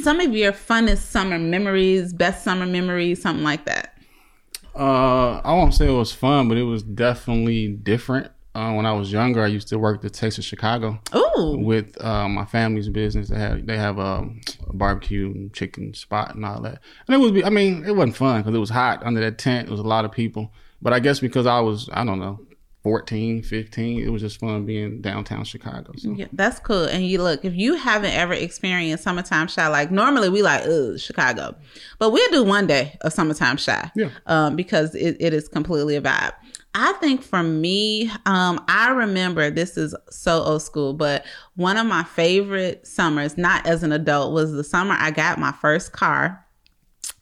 some 0.00 0.18
of 0.18 0.34
your 0.34 0.50
funnest 0.50 1.02
summer 1.02 1.38
memories, 1.38 2.12
best 2.12 2.42
summer 2.42 2.66
memories, 2.66 3.22
something 3.22 3.44
like 3.44 3.64
that. 3.66 3.96
Uh, 4.74 5.40
I 5.42 5.52
won't 5.52 5.72
say 5.72 5.86
it 5.86 5.96
was 5.96 6.12
fun, 6.12 6.48
but 6.48 6.58
it 6.58 6.64
was 6.64 6.82
definitely 6.82 7.68
different. 7.68 8.32
Uh, 8.56 8.72
when 8.72 8.86
I 8.86 8.92
was 8.94 9.12
younger, 9.12 9.42
I 9.42 9.48
used 9.48 9.68
to 9.68 9.78
work 9.78 10.00
the 10.00 10.08
Taste 10.08 10.38
of 10.38 10.44
Chicago. 10.44 10.98
Ooh. 11.14 11.58
With 11.58 12.02
uh, 12.02 12.26
my 12.26 12.46
family's 12.46 12.88
business, 12.88 13.28
they 13.28 13.38
have 13.38 13.66
they 13.66 13.76
have 13.76 13.98
um, 13.98 14.40
a 14.66 14.72
barbecue 14.74 15.26
and 15.26 15.52
chicken 15.52 15.92
spot 15.92 16.34
and 16.34 16.42
all 16.42 16.62
that. 16.62 16.80
And 17.06 17.14
it 17.14 17.18
was, 17.18 17.44
I 17.44 17.50
mean, 17.50 17.84
it 17.84 17.94
wasn't 17.94 18.16
fun 18.16 18.40
because 18.40 18.54
it 18.54 18.58
was 18.58 18.70
hot 18.70 19.02
under 19.04 19.20
that 19.20 19.36
tent. 19.36 19.68
It 19.68 19.70
was 19.70 19.80
a 19.80 19.82
lot 19.82 20.06
of 20.06 20.12
people. 20.12 20.54
But 20.80 20.94
I 20.94 21.00
guess 21.00 21.20
because 21.20 21.44
I 21.44 21.60
was, 21.60 21.90
I 21.92 22.02
don't 22.02 22.18
know, 22.18 22.46
14, 22.82 23.42
15, 23.42 24.00
it 24.00 24.08
was 24.10 24.22
just 24.22 24.38
fun 24.38 24.64
being 24.64 25.00
downtown 25.00 25.44
Chicago. 25.44 25.92
So. 25.98 26.12
Yeah, 26.12 26.28
that's 26.32 26.60
cool. 26.60 26.84
And 26.84 27.04
you 27.04 27.20
look, 27.20 27.44
if 27.44 27.52
you 27.52 27.74
haven't 27.74 28.12
ever 28.12 28.32
experienced 28.32 29.02
summertime 29.02 29.48
Chi, 29.48 29.66
like 29.66 29.90
normally 29.90 30.28
we 30.28 30.40
like, 30.40 30.62
ugh, 30.64 30.98
Chicago. 30.98 31.56
But 31.98 32.10
we'll 32.10 32.30
do 32.30 32.44
one 32.44 32.68
day 32.68 32.96
of 33.00 33.12
summertime 33.12 33.56
Chi. 33.56 33.90
Yeah. 33.96 34.10
Um, 34.26 34.54
because 34.56 34.94
it, 34.94 35.16
it 35.20 35.34
is 35.34 35.48
completely 35.48 35.96
a 35.96 36.00
vibe. 36.00 36.32
I 36.78 36.92
think 36.94 37.22
for 37.22 37.42
me, 37.42 38.10
um, 38.26 38.62
I 38.68 38.90
remember 38.90 39.48
this 39.48 39.78
is 39.78 39.94
so 40.10 40.42
old 40.42 40.60
school, 40.60 40.92
but 40.92 41.24
one 41.54 41.78
of 41.78 41.86
my 41.86 42.04
favorite 42.04 42.86
summers, 42.86 43.38
not 43.38 43.66
as 43.66 43.82
an 43.82 43.92
adult, 43.92 44.34
was 44.34 44.52
the 44.52 44.62
summer 44.62 44.94
I 44.98 45.10
got 45.10 45.38
my 45.38 45.52
first 45.52 45.92
car. 45.92 46.44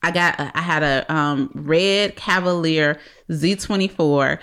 I 0.03 0.11
got 0.11 0.35
I 0.39 0.61
had 0.61 0.83
a 0.83 1.15
um, 1.15 1.53
red 1.55 2.17
Cavalier 2.17 2.99
Z24, 3.31 4.41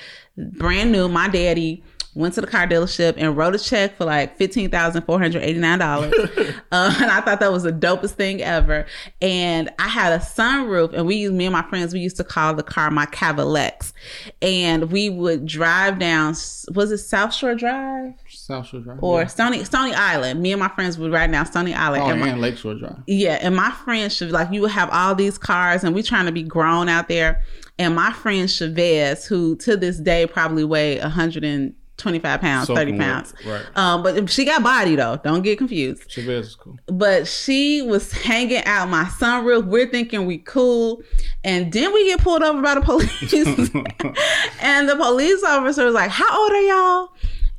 brand 0.54 0.94
new. 0.94 1.10
My 1.10 1.28
daddy 1.28 1.84
went 2.14 2.34
to 2.34 2.42
the 2.42 2.48
car 2.48 2.68
dealership 2.68 3.14
and 3.18 3.38
wrote 3.38 3.56
a 3.56 3.60
check 3.60 3.96
for 3.98 4.06
like 4.06 4.38
fifteen 4.38 4.70
thousand 4.70 5.04
four 5.04 5.20
hundred 5.20 5.44
eighty 5.44 5.60
nine 5.60 5.80
dollars, 5.80 6.14
uh, 6.72 6.96
and 7.00 7.12
I 7.12 7.22
thought 7.22 7.40
that 7.40 7.52
was 7.52 7.64
the 7.64 7.72
dopest 7.72 8.12
thing 8.12 8.42
ever. 8.42 8.86
And 9.22 9.70
I 9.80 9.88
had 9.88 10.14
a 10.14 10.24
sunroof, 10.24 10.94
and 10.94 11.06
we 11.06 11.16
used 11.16 11.34
me 11.34 11.46
and 11.46 11.54
my 11.54 11.64
friends 11.64 11.94
we 11.94 12.00
used 12.00 12.18
to 12.18 12.24
call 12.24 12.54
the 12.54 12.64
car 12.64 12.92
my 12.92 13.06
Cavalex, 13.08 13.94
and 14.42 14.92
we 14.92 15.10
would 15.10 15.46
drive 15.46 16.00
down. 16.00 16.36
Was 16.74 16.92
it 16.92 16.98
South 17.00 17.34
Shore 17.34 17.56
Drive? 17.56 18.14
South 18.28 18.68
Shore 18.68 18.82
Drive 18.82 19.00
or 19.02 19.22
yeah. 19.22 19.28
Stony 19.28 19.64
Stony 19.64 19.94
Island. 19.94 20.42
Me 20.42 20.52
and 20.52 20.60
my 20.60 20.70
friends 20.70 20.98
would 20.98 21.12
ride 21.12 21.32
down 21.32 21.46
Stony 21.46 21.74
Island. 21.74 22.04
Oh, 22.04 22.10
and, 22.10 22.20
my, 22.20 22.36
Lakeshore 22.36 22.76
Drive. 22.76 23.04
Yeah, 23.08 23.40
and 23.42 23.56
my 23.56 23.72
friends 23.72 24.16
should 24.16 24.32
like 24.32 24.52
you 24.52 24.62
would 24.62 24.72
have 24.72 24.90
all 24.92 25.16
these 25.16 25.38
cars, 25.38 25.84
and 25.84 25.96
we 25.96 26.04
trying 26.04 26.26
to 26.26 26.32
be 26.32 26.44
grown 26.44 26.90
out 26.90 27.08
there. 27.08 27.42
And 27.80 27.96
my 27.96 28.12
friend 28.12 28.52
Chavez, 28.52 29.26
who 29.26 29.56
to 29.58 29.76
this 29.76 29.98
day 29.98 30.28
probably 30.28 30.64
weigh 30.64 31.00
a 31.00 31.10
hundred 31.10 31.44
and 31.44 31.74
25 32.02 32.42
pounds, 32.42 32.68
Soaking 32.68 32.98
30 32.98 32.98
pounds. 32.98 33.34
right. 33.46 33.66
Um, 33.76 34.04
but 34.04 34.30
she 34.30 34.46
got 34.46 34.64
body 34.64 34.96
though. 34.96 35.20
Don't 35.24 35.42
get 35.42 35.58
confused. 35.58 36.10
Chavez 36.10 36.48
is 36.48 36.56
cool. 36.56 36.78
But 36.88 37.28
she 37.28 37.82
was 37.82 38.12
hanging 38.12 38.64
out 38.66 38.90
my 38.90 39.06
sunroof. 39.06 39.66
We're 39.66 39.90
thinking 39.90 40.26
we 40.26 40.40
cool. 40.40 41.02
And 41.44 41.72
then 41.72 41.94
we 41.94 42.08
get 42.08 42.20
pulled 42.20 42.44
over 42.44 42.62
by 42.62 42.76
the 42.76 42.82
police. 42.82 43.12
and 44.62 44.90
the 44.90 44.96
police 44.96 45.44
officer 45.44 45.86
was 45.86 45.94
like, 45.94 46.12
How 46.12 46.42
old 46.42 46.52
are 46.52 46.62
y'all? 46.62 47.10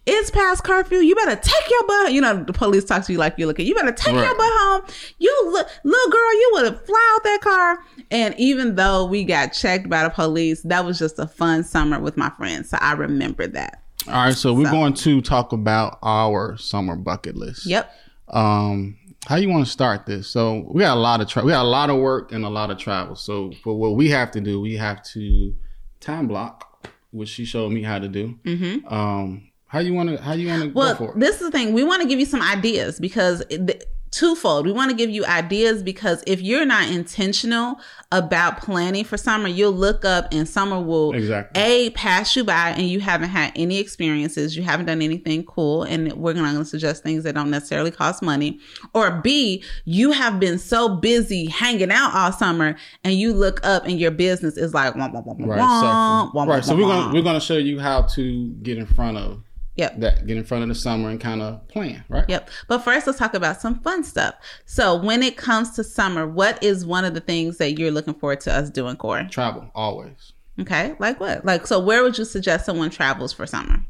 It's 0.04 0.32
past 0.32 0.64
curfew. 0.64 0.98
You 0.98 1.14
better 1.14 1.36
take 1.36 1.70
your 1.70 1.86
butt. 1.86 2.12
You 2.12 2.20
know, 2.20 2.42
the 2.42 2.52
police 2.52 2.84
talk 2.84 3.04
to 3.04 3.12
you 3.12 3.18
like 3.18 3.34
you're 3.38 3.46
looking. 3.46 3.66
You 3.66 3.74
better 3.76 3.92
take 3.92 4.14
right. 4.14 4.24
your 4.24 4.36
butt 4.36 4.50
home. 4.50 4.82
You 5.18 5.50
look, 5.52 5.68
little 5.84 6.10
girl, 6.10 6.32
you 6.32 6.50
would 6.54 6.64
have 6.64 6.84
fly 6.84 7.14
out 7.14 7.24
that 7.24 7.40
car. 7.40 7.78
And 8.10 8.34
even 8.36 8.74
though 8.74 9.04
we 9.04 9.22
got 9.22 9.52
checked 9.52 9.88
by 9.88 10.02
the 10.02 10.10
police, 10.10 10.62
that 10.62 10.84
was 10.84 10.98
just 10.98 11.20
a 11.20 11.28
fun 11.28 11.62
summer 11.62 12.00
with 12.00 12.16
my 12.16 12.30
friends. 12.30 12.70
So 12.70 12.78
I 12.80 12.94
remember 12.94 13.46
that. 13.48 13.81
All 14.08 14.14
right, 14.14 14.34
so 14.34 14.52
we're 14.52 14.66
so. 14.66 14.72
going 14.72 14.94
to 14.94 15.20
talk 15.20 15.52
about 15.52 15.98
our 16.02 16.56
summer 16.56 16.96
bucket 16.96 17.36
list. 17.36 17.66
Yep. 17.66 17.90
Um, 18.28 18.98
how 19.26 19.36
you 19.36 19.48
want 19.48 19.64
to 19.64 19.70
start 19.70 20.06
this? 20.06 20.28
So 20.28 20.66
we 20.68 20.80
got 20.80 20.96
a 20.96 21.00
lot 21.00 21.20
of 21.20 21.28
tra- 21.28 21.44
we 21.44 21.52
got 21.52 21.64
a 21.64 21.68
lot 21.68 21.90
of 21.90 22.00
work 22.00 22.32
and 22.32 22.44
a 22.44 22.48
lot 22.48 22.70
of 22.70 22.78
travel. 22.78 23.14
So 23.14 23.52
for 23.62 23.74
what 23.74 23.94
we 23.94 24.08
have 24.10 24.30
to 24.32 24.40
do, 24.40 24.60
we 24.60 24.76
have 24.76 25.02
to 25.12 25.54
time 26.00 26.26
block, 26.26 26.88
which 27.12 27.28
she 27.28 27.44
showed 27.44 27.70
me 27.70 27.82
how 27.82 27.98
to 27.98 28.08
do. 28.08 28.38
Mm-hmm. 28.44 28.92
Um, 28.92 29.50
how 29.66 29.78
you 29.78 29.94
want 29.94 30.08
to 30.10 30.20
how 30.20 30.32
you 30.32 30.48
want 30.48 30.62
to 30.62 30.70
well, 30.70 30.94
go 30.94 31.06
for 31.06 31.12
it? 31.12 31.20
This 31.20 31.36
is 31.36 31.42
the 31.42 31.50
thing. 31.50 31.72
We 31.72 31.84
want 31.84 32.02
to 32.02 32.08
give 32.08 32.18
you 32.18 32.26
some 32.26 32.42
ideas 32.42 32.98
because. 32.98 33.42
It, 33.50 33.84
twofold. 34.12 34.66
We 34.66 34.72
want 34.72 34.90
to 34.90 34.96
give 34.96 35.10
you 35.10 35.24
ideas 35.24 35.82
because 35.82 36.22
if 36.26 36.40
you're 36.40 36.66
not 36.66 36.88
intentional 36.88 37.80
about 38.12 38.60
planning 38.60 39.04
for 39.04 39.16
summer, 39.16 39.48
you'll 39.48 39.72
look 39.72 40.04
up 40.04 40.28
and 40.32 40.46
summer 40.46 40.78
will 40.78 41.12
exactly. 41.14 41.60
a 41.60 41.90
pass 41.90 42.36
you 42.36 42.44
by 42.44 42.70
and 42.70 42.86
you 42.86 43.00
haven't 43.00 43.30
had 43.30 43.52
any 43.56 43.78
experiences, 43.78 44.54
you 44.54 44.62
haven't 44.62 44.86
done 44.86 45.00
anything 45.00 45.42
cool, 45.44 45.82
and 45.84 46.12
we're 46.12 46.34
going 46.34 46.54
to 46.54 46.64
suggest 46.64 47.02
things 47.02 47.24
that 47.24 47.34
don't 47.34 47.50
necessarily 47.50 47.90
cost 47.90 48.22
money. 48.22 48.60
Or 48.94 49.10
b 49.22 49.64
you 49.86 50.12
have 50.12 50.38
been 50.38 50.58
so 50.58 50.94
busy 50.94 51.46
hanging 51.46 51.90
out 51.90 52.14
all 52.14 52.32
summer, 52.32 52.76
and 53.02 53.14
you 53.14 53.32
look 53.32 53.64
up 53.64 53.86
and 53.86 53.98
your 53.98 54.10
business 54.10 54.58
is 54.58 54.74
like 54.74 54.94
wah, 54.94 55.10
wah, 55.10 55.22
wah, 55.24 55.46
right. 55.46 55.58
Wah, 55.58 56.30
wah, 56.32 56.44
right. 56.44 56.64
so 56.64 56.76
we're 56.76 56.82
gonna 56.82 57.14
we're 57.14 57.22
gonna 57.22 57.40
show 57.40 57.56
you 57.56 57.80
how 57.80 58.02
to 58.02 58.48
get 58.62 58.76
in 58.76 58.86
front 58.86 59.16
of 59.16 59.42
Yep. 59.76 60.00
That 60.00 60.26
get 60.26 60.36
in 60.36 60.44
front 60.44 60.62
of 60.62 60.68
the 60.68 60.74
summer 60.74 61.08
and 61.08 61.18
kind 61.20 61.40
of 61.40 61.66
plan, 61.68 62.04
right? 62.08 62.26
Yep. 62.28 62.50
But 62.68 62.80
first, 62.80 63.06
let's 63.06 63.18
talk 63.18 63.32
about 63.32 63.60
some 63.60 63.80
fun 63.80 64.04
stuff. 64.04 64.34
So, 64.66 64.96
when 64.96 65.22
it 65.22 65.36
comes 65.36 65.70
to 65.76 65.84
summer, 65.84 66.26
what 66.26 66.62
is 66.62 66.84
one 66.84 67.06
of 67.06 67.14
the 67.14 67.20
things 67.20 67.56
that 67.58 67.78
you're 67.78 67.90
looking 67.90 68.14
forward 68.14 68.40
to 68.40 68.52
us 68.52 68.68
doing, 68.68 68.96
Corey? 68.96 69.26
Travel, 69.30 69.70
always. 69.74 70.32
Okay. 70.60 70.94
Like 70.98 71.18
what? 71.20 71.44
Like, 71.44 71.66
so 71.66 71.80
where 71.80 72.02
would 72.02 72.18
you 72.18 72.26
suggest 72.26 72.66
someone 72.66 72.90
travels 72.90 73.32
for 73.32 73.46
summer? 73.46 73.84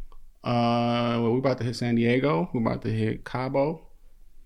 Uh, 0.45 1.19
well, 1.21 1.33
we're 1.33 1.39
about 1.39 1.59
to 1.59 1.65
hit 1.65 1.77
San 1.77 1.97
Diego. 1.97 2.49
We're 2.53 2.61
about 2.61 2.83
to 2.83 2.89
hit 2.89 3.25
Cabo. 3.25 3.87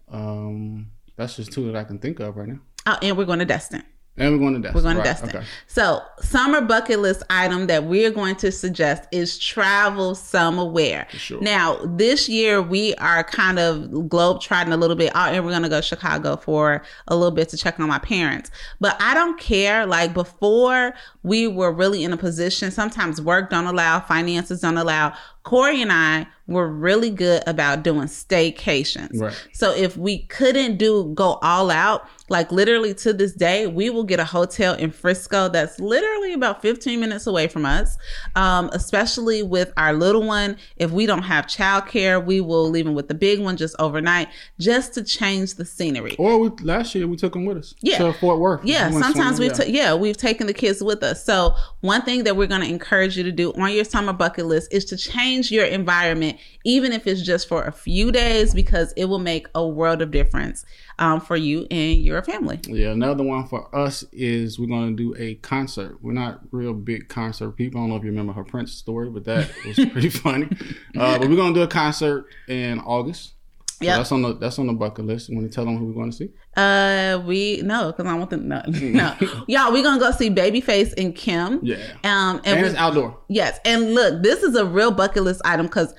Um, 0.08 0.90
that's 1.16 1.36
just 1.36 1.52
two 1.52 1.70
that 1.70 1.76
I 1.76 1.84
can 1.84 1.98
think 1.98 2.20
of 2.20 2.36
right 2.36 2.48
now. 2.48 2.60
Oh, 2.86 2.98
and 3.02 3.16
we're 3.16 3.24
going 3.24 3.40
to 3.40 3.44
Destin. 3.44 3.82
And 4.18 4.32
we're 4.32 4.38
going 4.38 4.54
to 4.54 4.60
Destin. 4.60 4.74
We're 4.74 4.82
going 4.82 4.96
right. 4.96 5.04
to 5.04 5.10
Destin. 5.10 5.28
Okay. 5.28 5.46
So, 5.66 6.00
summer 6.20 6.62
bucket 6.62 7.00
list 7.00 7.22
item 7.28 7.66
that 7.66 7.84
we're 7.84 8.10
going 8.10 8.36
to 8.36 8.50
suggest 8.50 9.04
is 9.12 9.38
travel 9.38 10.14
somewhere. 10.14 11.06
Sure. 11.10 11.40
Now, 11.42 11.78
this 11.84 12.28
year 12.28 12.62
we 12.62 12.94
are 12.94 13.22
kind 13.24 13.58
of 13.58 14.08
globe 14.08 14.40
trotting 14.40 14.72
a 14.72 14.76
little 14.76 14.96
bit. 14.96 15.12
Oh, 15.14 15.26
and 15.26 15.44
we're 15.44 15.50
going 15.50 15.64
to 15.64 15.68
go 15.68 15.82
Chicago 15.82 16.36
for 16.36 16.82
a 17.08 17.16
little 17.16 17.34
bit 17.34 17.50
to 17.50 17.58
check 17.58 17.78
on 17.78 17.88
my 17.88 17.98
parents. 17.98 18.50
But 18.80 18.96
I 19.00 19.12
don't 19.12 19.38
care. 19.38 19.84
Like 19.84 20.14
before, 20.14 20.94
we 21.22 21.46
were 21.46 21.72
really 21.72 22.02
in 22.02 22.12
a 22.12 22.16
position. 22.16 22.70
Sometimes 22.70 23.20
work 23.20 23.50
don't 23.50 23.66
allow, 23.66 24.00
finances 24.00 24.60
don't 24.60 24.78
allow 24.78 25.12
Corey 25.46 25.80
and 25.80 25.92
I 25.92 26.26
were 26.48 26.68
really 26.68 27.10
good 27.10 27.42
about 27.46 27.82
doing 27.82 28.06
staycations. 28.06 29.20
Right. 29.20 29.48
So 29.52 29.72
if 29.74 29.96
we 29.96 30.18
couldn't 30.26 30.76
do 30.76 31.12
go 31.14 31.38
all 31.42 31.70
out, 31.70 32.08
like 32.28 32.50
literally 32.52 32.94
to 32.94 33.12
this 33.12 33.32
day, 33.32 33.66
we 33.66 33.90
will 33.90 34.04
get 34.04 34.20
a 34.20 34.24
hotel 34.24 34.74
in 34.74 34.90
Frisco 34.90 35.48
that's 35.48 35.78
literally 35.80 36.32
about 36.32 36.62
15 36.62 36.98
minutes 36.98 37.26
away 37.26 37.48
from 37.48 37.64
us. 37.64 37.96
Um, 38.34 38.70
especially 38.72 39.42
with 39.42 39.72
our 39.76 39.92
little 39.92 40.24
one, 40.24 40.56
if 40.76 40.90
we 40.90 41.06
don't 41.06 41.22
have 41.22 41.46
childcare, 41.46 42.24
we 42.24 42.40
will 42.40 42.68
leave 42.68 42.86
him 42.86 42.94
with 42.94 43.08
the 43.08 43.14
big 43.14 43.40
one 43.40 43.56
just 43.56 43.76
overnight, 43.78 44.28
just 44.58 44.94
to 44.94 45.04
change 45.04 45.54
the 45.54 45.64
scenery. 45.64 46.16
Or 46.16 46.38
we, 46.38 46.48
last 46.62 46.94
year 46.94 47.06
we 47.06 47.16
took 47.16 47.32
them 47.32 47.44
with 47.44 47.58
us. 47.58 47.74
Yeah. 47.80 47.98
To 47.98 48.12
Fort 48.12 48.38
Worth. 48.38 48.64
Yeah, 48.64 48.92
We 48.92 49.00
sometimes 49.00 49.38
we 49.38 49.48
swimming, 49.48 49.72
t- 49.72 49.78
yeah 49.78 49.94
we've 49.94 50.16
taken 50.16 50.46
the 50.46 50.54
kids 50.54 50.82
with 50.82 51.02
us. 51.02 51.24
So 51.24 51.54
one 51.80 52.02
thing 52.02 52.24
that 52.24 52.36
we're 52.36 52.48
going 52.48 52.62
to 52.62 52.68
encourage 52.68 53.16
you 53.16 53.24
to 53.24 53.32
do 53.32 53.52
on 53.54 53.72
your 53.72 53.84
summer 53.84 54.12
bucket 54.12 54.46
list 54.46 54.72
is 54.72 54.84
to 54.86 54.96
change 54.96 55.35
your 55.44 55.64
environment, 55.64 56.38
even 56.64 56.92
if 56.92 57.06
it's 57.06 57.22
just 57.22 57.48
for 57.48 57.64
a 57.64 57.72
few 57.72 58.10
days, 58.10 58.54
because 58.54 58.92
it 58.96 59.06
will 59.06 59.18
make 59.18 59.46
a 59.54 59.66
world 59.66 60.02
of 60.02 60.10
difference 60.10 60.64
um, 60.98 61.20
for 61.20 61.36
you 61.36 61.66
and 61.70 62.02
your 62.02 62.22
family. 62.22 62.60
Yeah, 62.66 62.90
another 62.90 63.22
one 63.22 63.46
for 63.46 63.74
us 63.74 64.04
is 64.12 64.58
we're 64.58 64.66
going 64.66 64.96
to 64.96 65.02
do 65.02 65.14
a 65.18 65.34
concert. 65.36 65.98
We're 66.02 66.12
not 66.12 66.40
real 66.50 66.72
big 66.72 67.08
concert 67.08 67.52
people. 67.52 67.80
I 67.80 67.82
don't 67.84 67.90
know 67.90 67.96
if 67.96 68.02
you 68.02 68.10
remember 68.10 68.32
her 68.32 68.44
Prince 68.44 68.72
story, 68.72 69.10
but 69.10 69.24
that 69.24 69.50
was 69.66 69.76
pretty 69.76 70.10
funny. 70.10 70.48
Uh, 70.96 71.18
but 71.18 71.28
we're 71.28 71.36
going 71.36 71.54
to 71.54 71.60
do 71.60 71.64
a 71.64 71.68
concert 71.68 72.26
in 72.48 72.80
August. 72.80 73.35
So 73.80 73.84
that's 73.98 74.12
on 74.12 74.22
the 74.22 74.34
that's 74.34 74.58
on 74.58 74.66
the 74.66 74.72
bucket 74.72 75.04
list. 75.06 75.28
You 75.28 75.36
want 75.36 75.50
to 75.50 75.54
tell 75.54 75.64
them 75.64 75.76
who 75.78 75.86
we're 75.86 75.94
going 75.94 76.10
to 76.10 76.16
see? 76.16 76.30
Uh, 76.56 77.20
we 77.26 77.60
no, 77.62 77.92
because 77.92 78.06
I 78.06 78.14
want 78.14 78.30
them 78.30 78.48
no, 78.48 78.62
no, 78.66 79.14
y'all. 79.46 79.72
We're 79.72 79.82
gonna 79.82 80.00
go 80.00 80.10
see 80.12 80.30
Babyface 80.30 80.94
and 80.96 81.14
Kem. 81.14 81.60
Yeah. 81.62 81.76
Um, 82.04 82.36
and, 82.38 82.46
And 82.46 82.62
we- 82.62 82.68
it's 82.68 82.76
outdoor. 82.76 83.18
Yes, 83.28 83.58
and 83.64 83.94
look, 83.94 84.22
this 84.22 84.42
is 84.42 84.54
a 84.56 84.64
real 84.64 84.90
bucket 84.90 85.22
list 85.24 85.42
item 85.44 85.66
because 85.66 85.94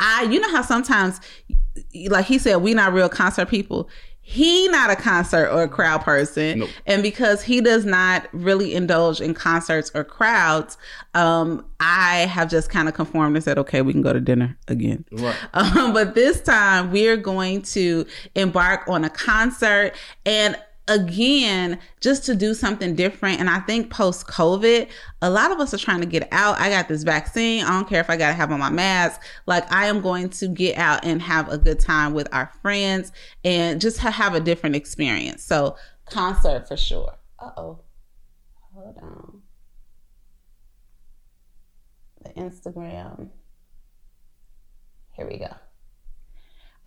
I, 0.00 0.24
you 0.24 0.40
know 0.40 0.50
how 0.50 0.62
sometimes, 0.62 1.20
like 2.08 2.26
he 2.26 2.38
said, 2.38 2.56
we 2.56 2.74
not 2.74 2.92
real 2.92 3.08
concert 3.08 3.48
people. 3.48 3.88
He 4.24 4.68
not 4.68 4.88
a 4.88 4.94
concert 4.96 5.48
or 5.50 5.64
a 5.64 5.68
crowd 5.68 6.02
person, 6.02 6.60
Nope. 6.60 6.70
and 6.86 7.02
because 7.02 7.42
he 7.42 7.60
does 7.60 7.84
not 7.84 8.28
really 8.32 8.72
indulge 8.72 9.20
in 9.20 9.34
concerts 9.34 9.90
or 9.94 10.04
crowds, 10.04 10.78
um, 11.14 11.64
I 11.80 12.18
have 12.30 12.48
just 12.48 12.70
kind 12.70 12.88
of 12.88 12.94
conformed 12.94 13.34
and 13.36 13.44
said, 13.44 13.58
okay, 13.58 13.82
we 13.82 13.92
can 13.92 14.00
go 14.00 14.12
to 14.12 14.20
dinner 14.20 14.56
again. 14.68 15.04
Right. 15.10 15.36
Um, 15.54 15.92
but 15.92 16.14
this 16.14 16.40
time 16.40 16.92
we're 16.92 17.16
going 17.16 17.62
to 17.62 18.06
embark 18.36 18.88
on 18.88 19.04
a 19.04 19.10
concert 19.10 19.92
and 20.24 20.56
again 20.92 21.78
just 22.00 22.24
to 22.26 22.34
do 22.34 22.54
something 22.54 22.94
different. 22.94 23.40
And 23.40 23.48
i 23.48 23.58
think 23.60 23.90
post 23.90 24.26
covid 24.26 24.88
a 25.22 25.30
lot 25.30 25.50
of 25.50 25.60
us 25.60 25.72
are 25.72 25.78
trying 25.78 26.00
to 26.00 26.06
get 26.06 26.28
out. 26.32 26.58
I 26.60 26.68
got 26.68 26.88
this 26.88 27.02
vaccine. 27.02 27.64
I 27.64 27.70
don't 27.70 27.88
care 27.88 28.00
if 28.00 28.10
i 28.10 28.16
gotta 28.16 28.34
have 28.34 28.52
on 28.52 28.60
my 28.60 28.70
mask. 28.70 29.20
Like 29.46 29.70
i 29.72 29.86
am 29.86 30.00
going 30.00 30.28
to 30.30 30.48
get 30.48 30.76
out 30.76 31.04
and 31.04 31.22
have 31.22 31.48
a 31.48 31.58
good 31.58 31.80
time 31.80 32.12
with 32.14 32.28
our 32.32 32.52
friends 32.60 33.12
and 33.44 33.80
just 33.80 33.98
ha- 33.98 34.10
have 34.10 34.34
a 34.34 34.40
different 34.40 34.76
experience. 34.76 35.42
So 35.42 35.76
concert 36.06 36.68
for 36.68 36.76
sure. 36.76 37.14
Uh-oh. 37.38 37.80
Hold 38.74 38.98
on. 39.02 39.42
The 42.22 42.30
instagram. 42.30 43.30
Here 45.12 45.26
we 45.28 45.38
go. 45.38 45.54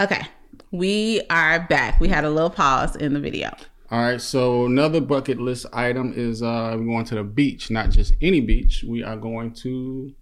Okay, 0.01 0.23
we 0.71 1.21
are 1.29 1.65
back. 1.67 1.99
We 2.01 2.09
had 2.09 2.25
a 2.25 2.29
little 2.29 2.49
pause 2.49 2.95
in 2.95 3.13
the 3.13 3.19
video. 3.19 3.55
All 3.91 3.99
right. 4.01 4.19
So 4.21 4.65
another 4.65 4.99
bucket 5.01 5.39
list 5.39 5.65
item 5.73 6.13
is 6.15 6.41
uh 6.41 6.75
we're 6.77 6.85
going 6.85 7.05
to 7.05 7.15
the 7.15 7.23
beach, 7.23 7.69
not 7.69 7.89
just 7.91 8.13
any 8.21 8.41
beach. 8.41 8.83
We 8.87 9.03
are 9.03 9.15
going 9.17 9.53
to 9.55 10.13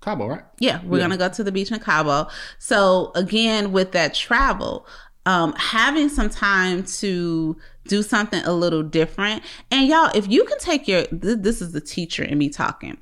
Cabo, 0.00 0.26
right? 0.28 0.42
Yeah, 0.60 0.80
we're 0.84 0.98
Yeah. 0.98 1.04
gonna 1.04 1.16
go 1.16 1.28
to 1.28 1.42
the 1.44 1.50
beach 1.52 1.72
in 1.72 1.80
Cabo. 1.80 2.28
So 2.58 3.10
again, 3.16 3.72
with 3.72 3.92
that 3.92 4.14
travel, 4.14 4.86
um, 5.26 5.52
having 5.56 6.08
some 6.08 6.30
time 6.30 6.84
to 6.84 7.56
do 7.88 8.02
something 8.02 8.42
a 8.44 8.52
little 8.52 8.82
different. 8.82 9.42
And 9.70 9.88
y'all, 9.88 10.10
if 10.14 10.28
you 10.28 10.44
can 10.44 10.58
take 10.58 10.86
your 10.86 11.04
th- 11.06 11.38
this 11.40 11.60
is 11.60 11.72
the 11.72 11.80
teacher 11.80 12.22
in 12.22 12.38
me 12.38 12.48
talking. 12.48 12.98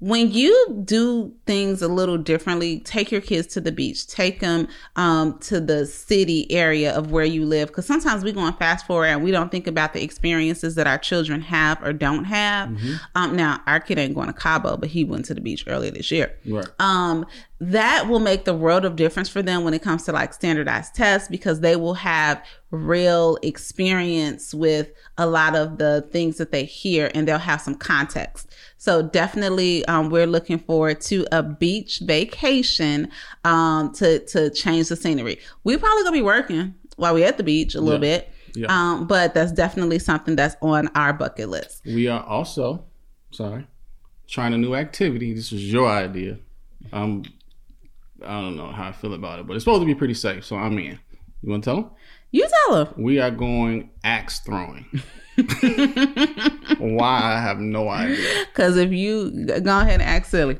When 0.00 0.32
you 0.32 0.82
do 0.84 1.32
things 1.46 1.82
a 1.82 1.88
little 1.88 2.16
differently, 2.16 2.80
take 2.80 3.12
your 3.12 3.20
kids 3.20 3.46
to 3.48 3.60
the 3.60 3.70
beach, 3.70 4.06
take 4.06 4.40
them 4.40 4.66
um, 4.96 5.38
to 5.40 5.60
the 5.60 5.84
city 5.86 6.50
area 6.50 6.96
of 6.96 7.10
where 7.12 7.24
you 7.26 7.44
live. 7.44 7.68
Because 7.68 7.84
sometimes 7.86 8.24
we 8.24 8.32
go 8.32 8.40
and 8.40 8.56
fast 8.56 8.86
forward 8.86 9.06
and 9.06 9.22
we 9.22 9.30
don't 9.30 9.50
think 9.50 9.66
about 9.66 9.92
the 9.92 10.02
experiences 10.02 10.74
that 10.76 10.86
our 10.86 10.96
children 10.98 11.42
have 11.42 11.82
or 11.82 11.92
don't 11.92 12.24
have. 12.24 12.70
Um, 13.14 13.36
now, 13.36 13.60
our 13.66 13.78
kid 13.78 13.98
ain't 13.98 14.14
going 14.14 14.28
to 14.28 14.32
Cabo, 14.32 14.78
but 14.78 14.88
he 14.88 15.04
went 15.04 15.26
to 15.26 15.34
the 15.34 15.40
beach 15.42 15.64
earlier 15.66 15.90
this 15.90 16.10
year 16.10 16.34
Right. 16.46 16.66
um, 16.78 17.26
that 17.62 18.08
will 18.08 18.20
make 18.20 18.44
the 18.46 18.54
world 18.54 18.86
of 18.86 18.96
difference 18.96 19.28
for 19.28 19.42
them 19.42 19.64
when 19.64 19.74
it 19.74 19.82
comes 19.82 20.04
to 20.04 20.12
like 20.12 20.32
standardized 20.32 20.94
tests 20.94 21.28
because 21.28 21.60
they 21.60 21.76
will 21.76 21.92
have 21.94 22.42
real 22.70 23.36
experience 23.42 24.54
with 24.54 24.90
a 25.18 25.26
lot 25.26 25.54
of 25.54 25.76
the 25.78 26.00
things 26.10 26.38
that 26.38 26.52
they 26.52 26.64
hear 26.64 27.10
and 27.14 27.28
they'll 27.28 27.38
have 27.38 27.60
some 27.60 27.74
context. 27.74 28.48
So 28.78 29.02
definitely, 29.02 29.84
um, 29.86 30.08
we're 30.08 30.26
looking 30.26 30.58
forward 30.58 31.02
to 31.02 31.26
a 31.32 31.42
beach 31.42 32.00
vacation 32.00 33.10
um, 33.44 33.92
to 33.94 34.20
to 34.26 34.48
change 34.50 34.88
the 34.88 34.96
scenery. 34.96 35.38
We're 35.64 35.78
probably 35.78 36.02
gonna 36.04 36.16
be 36.16 36.22
working 36.22 36.74
while 36.96 37.12
we're 37.14 37.26
at 37.26 37.36
the 37.36 37.42
beach 37.44 37.74
a 37.74 37.80
little 37.80 38.02
Yeah. 38.02 38.18
bit, 38.18 38.32
Yeah. 38.54 38.66
um, 38.70 39.06
but 39.06 39.34
that's 39.34 39.52
definitely 39.52 39.98
something 39.98 40.34
that's 40.34 40.56
on 40.62 40.88
our 40.94 41.12
bucket 41.12 41.50
list. 41.50 41.82
We 41.84 42.08
are 42.08 42.22
also, 42.24 42.84
sorry, 43.32 43.66
trying 44.28 44.54
a 44.54 44.58
new 44.58 44.74
activity. 44.74 45.34
This 45.34 45.52
was 45.52 45.70
your 45.70 45.88
idea. 45.90 46.38
Um, 46.92 47.24
I 48.24 48.40
don't 48.40 48.56
know 48.56 48.68
how 48.68 48.88
I 48.88 48.92
feel 48.92 49.14
about 49.14 49.38
it, 49.40 49.46
but 49.46 49.54
it's 49.54 49.64
supposed 49.64 49.82
to 49.82 49.86
be 49.86 49.94
pretty 49.94 50.14
safe, 50.14 50.44
so 50.44 50.56
I'm 50.56 50.78
in. 50.78 50.98
You 51.42 51.50
want 51.50 51.64
to 51.64 51.70
tell 51.70 51.76
them? 51.82 51.90
You 52.30 52.46
tell 52.66 52.84
them. 52.84 52.94
We 53.02 53.18
are 53.18 53.30
going 53.30 53.90
axe 54.04 54.40
throwing. 54.40 54.86
Why? 56.78 57.20
I 57.22 57.40
have 57.40 57.58
no 57.58 57.88
idea. 57.88 58.44
Because 58.46 58.76
if 58.76 58.92
you 58.92 59.30
go 59.46 59.80
ahead 59.80 60.00
and 60.00 60.02
act 60.02 60.26
silly, 60.26 60.58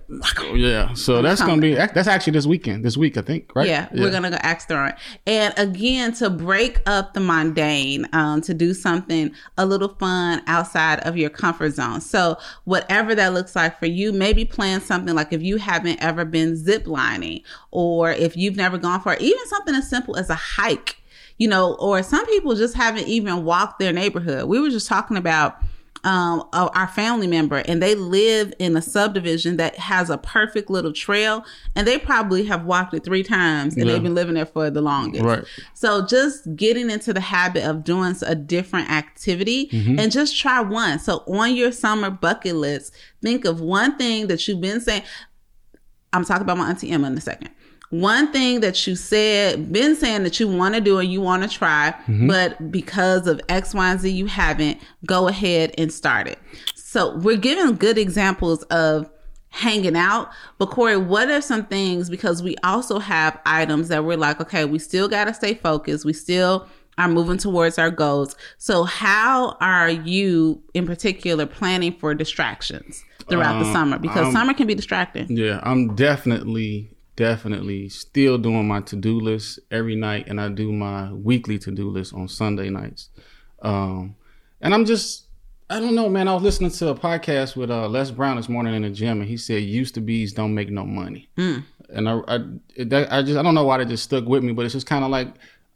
Yeah, 0.54 0.94
so 0.94 1.22
that's 1.22 1.40
gonna 1.40 1.60
be 1.60 1.74
that's 1.74 2.08
actually 2.08 2.32
this 2.32 2.46
weekend. 2.46 2.84
This 2.84 2.96
week, 2.96 3.16
I 3.16 3.22
think, 3.22 3.54
right? 3.54 3.66
Yeah, 3.68 3.88
we're 3.92 4.10
gonna 4.10 4.30
go 4.30 4.38
axe 4.40 4.64
throwing, 4.64 4.92
and 5.26 5.54
again 5.56 6.12
to 6.14 6.30
break 6.30 6.80
up 6.86 7.14
the 7.14 7.20
mundane, 7.20 8.06
um, 8.12 8.40
to 8.42 8.54
do 8.54 8.74
something 8.74 9.32
a 9.56 9.66
little 9.66 9.94
fun 9.98 10.42
outside 10.46 11.00
of 11.00 11.16
your 11.16 11.30
comfort 11.30 11.70
zone. 11.70 12.00
So 12.00 12.36
whatever 12.64 13.14
that 13.14 13.32
looks 13.32 13.56
like 13.56 13.78
for 13.78 13.86
you, 13.86 14.12
maybe 14.12 14.44
plan 14.44 14.80
something 14.80 15.14
like 15.14 15.32
if 15.32 15.42
you 15.42 15.56
haven't 15.56 16.02
ever 16.02 16.24
been 16.24 16.56
zip 16.56 16.86
lining, 16.86 17.42
or 17.70 18.10
if 18.10 18.36
you've 18.36 18.56
never 18.56 18.78
gone 18.78 19.00
for 19.00 19.16
even 19.16 19.46
something 19.46 19.74
as 19.74 19.88
simple 19.88 20.16
as 20.16 20.30
a 20.30 20.34
hike, 20.34 20.99
you 21.40 21.48
know, 21.48 21.74
or 21.80 22.02
some 22.02 22.24
people 22.26 22.54
just 22.54 22.74
haven't 22.76 23.08
even 23.08 23.44
walked 23.44 23.78
their 23.80 23.92
neighborhood. 23.94 24.44
We 24.44 24.60
were 24.60 24.68
just 24.70 24.86
talking 24.86 25.16
about 25.16 25.56
um, 26.04 26.46
our 26.52 26.86
family 26.88 27.26
member, 27.26 27.56
and 27.66 27.82
they 27.82 27.94
live 27.94 28.52
in 28.58 28.76
a 28.76 28.80
subdivision 28.82 29.56
that 29.56 29.76
has 29.76 30.08
a 30.10 30.16
perfect 30.18 30.68
little 30.70 30.92
trail, 30.92 31.44
and 31.74 31.86
they 31.86 31.98
probably 31.98 32.44
have 32.44 32.64
walked 32.64 32.92
it 32.94 33.04
three 33.04 33.22
times, 33.22 33.74
and 33.76 33.86
Yeah. 33.86 33.92
they've 33.94 34.02
been 34.02 34.14
living 34.14 34.34
there 34.34 34.46
for 34.46 34.70
the 34.70 34.80
longest. 34.82 35.24
Right. 35.24 35.44
So 35.74 36.06
just 36.06 36.56
getting 36.56 36.90
into 36.90 37.12
the 37.14 37.20
habit 37.20 37.64
of 37.64 37.84
doing 37.84 38.16
a 38.26 38.34
different 38.34 38.90
activity 38.90 39.68
and 39.72 40.10
just 40.12 40.38
try 40.38 40.60
one. 40.60 40.98
So 40.98 41.18
on 41.26 41.54
your 41.54 41.72
summer 41.72 42.10
bucket 42.10 42.56
list, 42.56 42.94
think 43.22 43.44
of 43.46 43.60
one 43.60 43.96
thing 43.98 44.26
that 44.28 44.46
you've 44.46 44.60
been 44.60 44.80
saying. 44.80 45.02
I'm 46.12 46.24
talking 46.24 46.42
about 46.42 46.58
my 46.58 46.68
auntie 46.70 46.90
Emma 46.90 47.06
in 47.06 47.16
a 47.16 47.20
second. 47.20 47.50
One 47.90 48.30
thing 48.32 48.60
that 48.60 48.86
you 48.86 48.94
said, 48.94 49.72
been 49.72 49.96
saying 49.96 50.22
that 50.22 50.38
you 50.38 50.46
want 50.48 50.76
to 50.76 50.80
do 50.80 50.98
and 50.98 51.10
you 51.12 51.20
want 51.20 51.42
to 51.42 51.48
try, 51.48 51.92
but 52.28 52.70
because 52.70 53.26
of 53.26 53.40
X, 53.48 53.74
Y, 53.74 53.90
and 53.90 54.00
Z, 54.00 54.08
you 54.10 54.26
haven't. 54.26 54.78
Go 55.06 55.26
ahead 55.26 55.74
and 55.76 55.92
start 55.92 56.28
it. 56.28 56.38
So 56.76 57.16
we're 57.16 57.36
giving 57.36 57.74
good 57.76 57.98
examples 57.98 58.62
of 58.64 59.10
hanging 59.48 59.96
out. 59.96 60.28
But 60.58 60.66
Corey, 60.70 60.96
what 60.96 61.28
are 61.30 61.40
some 61.40 61.66
things? 61.66 62.08
Because 62.08 62.42
we 62.44 62.54
also 62.62 63.00
have 63.00 63.38
items 63.44 63.88
that 63.88 64.04
we're 64.04 64.16
like, 64.16 64.40
okay, 64.40 64.64
we 64.64 64.78
still 64.78 65.08
got 65.08 65.24
to 65.24 65.34
stay 65.34 65.54
focused. 65.54 66.04
We 66.04 66.12
still 66.12 66.68
are 66.96 67.08
moving 67.08 67.38
towards 67.38 67.76
our 67.76 67.90
goals. 67.90 68.36
So 68.58 68.84
how 68.84 69.56
are 69.60 69.90
you 69.90 70.62
in 70.74 70.86
particular 70.86 71.46
planning 71.46 71.96
for 71.98 72.14
distractions 72.14 73.02
throughout 73.28 73.58
the 73.58 73.66
Um, 73.66 73.72
summer? 73.72 73.98
Because 73.98 74.26
I'm- 74.26 74.32
summer 74.32 74.54
can 74.54 74.68
be 74.68 74.76
distracting. 74.76 75.26
Yeah, 75.36 75.58
I'm 75.64 75.96
definitely, 75.96 76.90
definitely 77.20 77.86
still 77.90 78.38
doing 78.38 78.66
my 78.66 78.80
to 78.80 78.96
do 78.96 79.20
list 79.20 79.58
every 79.70 79.94
night, 79.94 80.26
and 80.26 80.40
I 80.40 80.48
do 80.48 80.72
my 80.72 81.12
weekly 81.12 81.58
to 81.58 81.70
do 81.70 81.90
list 81.90 82.14
on 82.14 82.28
Sunday 82.28 82.70
nights. 82.70 83.10
Um, 83.60 84.16
and 84.62 84.72
I'm 84.72 84.86
just, 84.86 85.26
I 85.68 85.80
don't 85.80 85.94
know, 85.94 86.08
man. 86.08 86.28
I 86.28 86.34
was 86.34 86.42
listening 86.42 86.70
to 86.70 86.88
a 86.88 86.94
podcast 86.94 87.56
with 87.56 87.70
uh, 87.70 87.86
Les 87.88 88.10
Brown 88.10 88.38
this 88.38 88.48
morning 88.48 88.74
in 88.74 88.80
the 88.80 88.88
gym, 88.88 89.20
and 89.20 89.28
he 89.28 89.36
said, 89.36 89.62
"Used 89.62 89.94
to 89.96 90.00
bees 90.00 90.32
don't 90.32 90.54
make 90.54 90.70
no 90.70 90.86
money." 90.86 91.28
Mm. 91.36 91.62
And 91.90 92.08
I, 92.08 92.20
I, 92.26 92.38
that, 92.84 93.12
I 93.12 93.22
just, 93.22 93.36
I 93.36 93.42
don't 93.42 93.54
know 93.54 93.64
why 93.64 93.76
that 93.76 93.88
just 93.88 94.04
stuck 94.04 94.24
with 94.24 94.42
me, 94.42 94.54
but 94.54 94.64
it's 94.64 94.74
just 94.74 94.86
kind 94.86 95.04
of 95.04 95.10
like. 95.10 95.28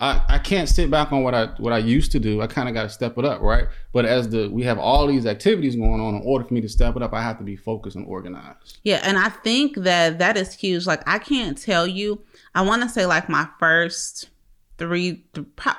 I, 0.05 0.21
I 0.29 0.39
can't 0.39 0.69
sit 0.69 0.91
back 0.91 1.13
on 1.13 1.23
what 1.23 1.35
I 1.35 1.47
what 1.57 1.73
I 1.73 1.79
used 1.79 2.13
to 2.13 2.21
do. 2.21 2.43
I 2.43 2.47
kind 2.47 2.69
of 2.69 2.75
got 2.75 2.83
to 2.83 2.91
step 2.91 3.17
it 3.17 3.25
up, 3.25 3.41
right? 3.41 3.69
But 3.93 4.05
as 4.05 4.29
the 4.29 4.51
we 4.51 4.63
have 4.65 4.79
all 4.79 5.07
these 5.07 5.25
activities 5.25 5.77
going 5.77 5.99
on, 5.99 6.15
in 6.17 6.23
order 6.27 6.45
for 6.45 6.53
me 6.53 6.61
to 6.61 6.69
step 6.69 6.95
it 6.95 7.03
up, 7.03 7.15
I 7.15 7.23
have 7.23 7.39
to 7.39 7.45
be 7.45 7.57
focused 7.57 7.97
and 7.97 8.07
organized. 8.07 8.81
Yeah, 8.83 9.01
and 9.03 9.17
I 9.17 9.31
think 9.31 9.77
that 9.79 10.19
that 10.19 10.37
is 10.37 10.53
huge. 10.53 10.87
Like 10.87 11.03
I 11.07 11.19
can't 11.19 11.57
tell 11.57 11.87
you. 11.87 12.21
I 12.55 12.61
want 12.61 12.83
to 12.83 12.89
say 12.91 13.07
like 13.07 13.31
my 13.31 13.49
first 13.59 14.29
three, 14.79 15.25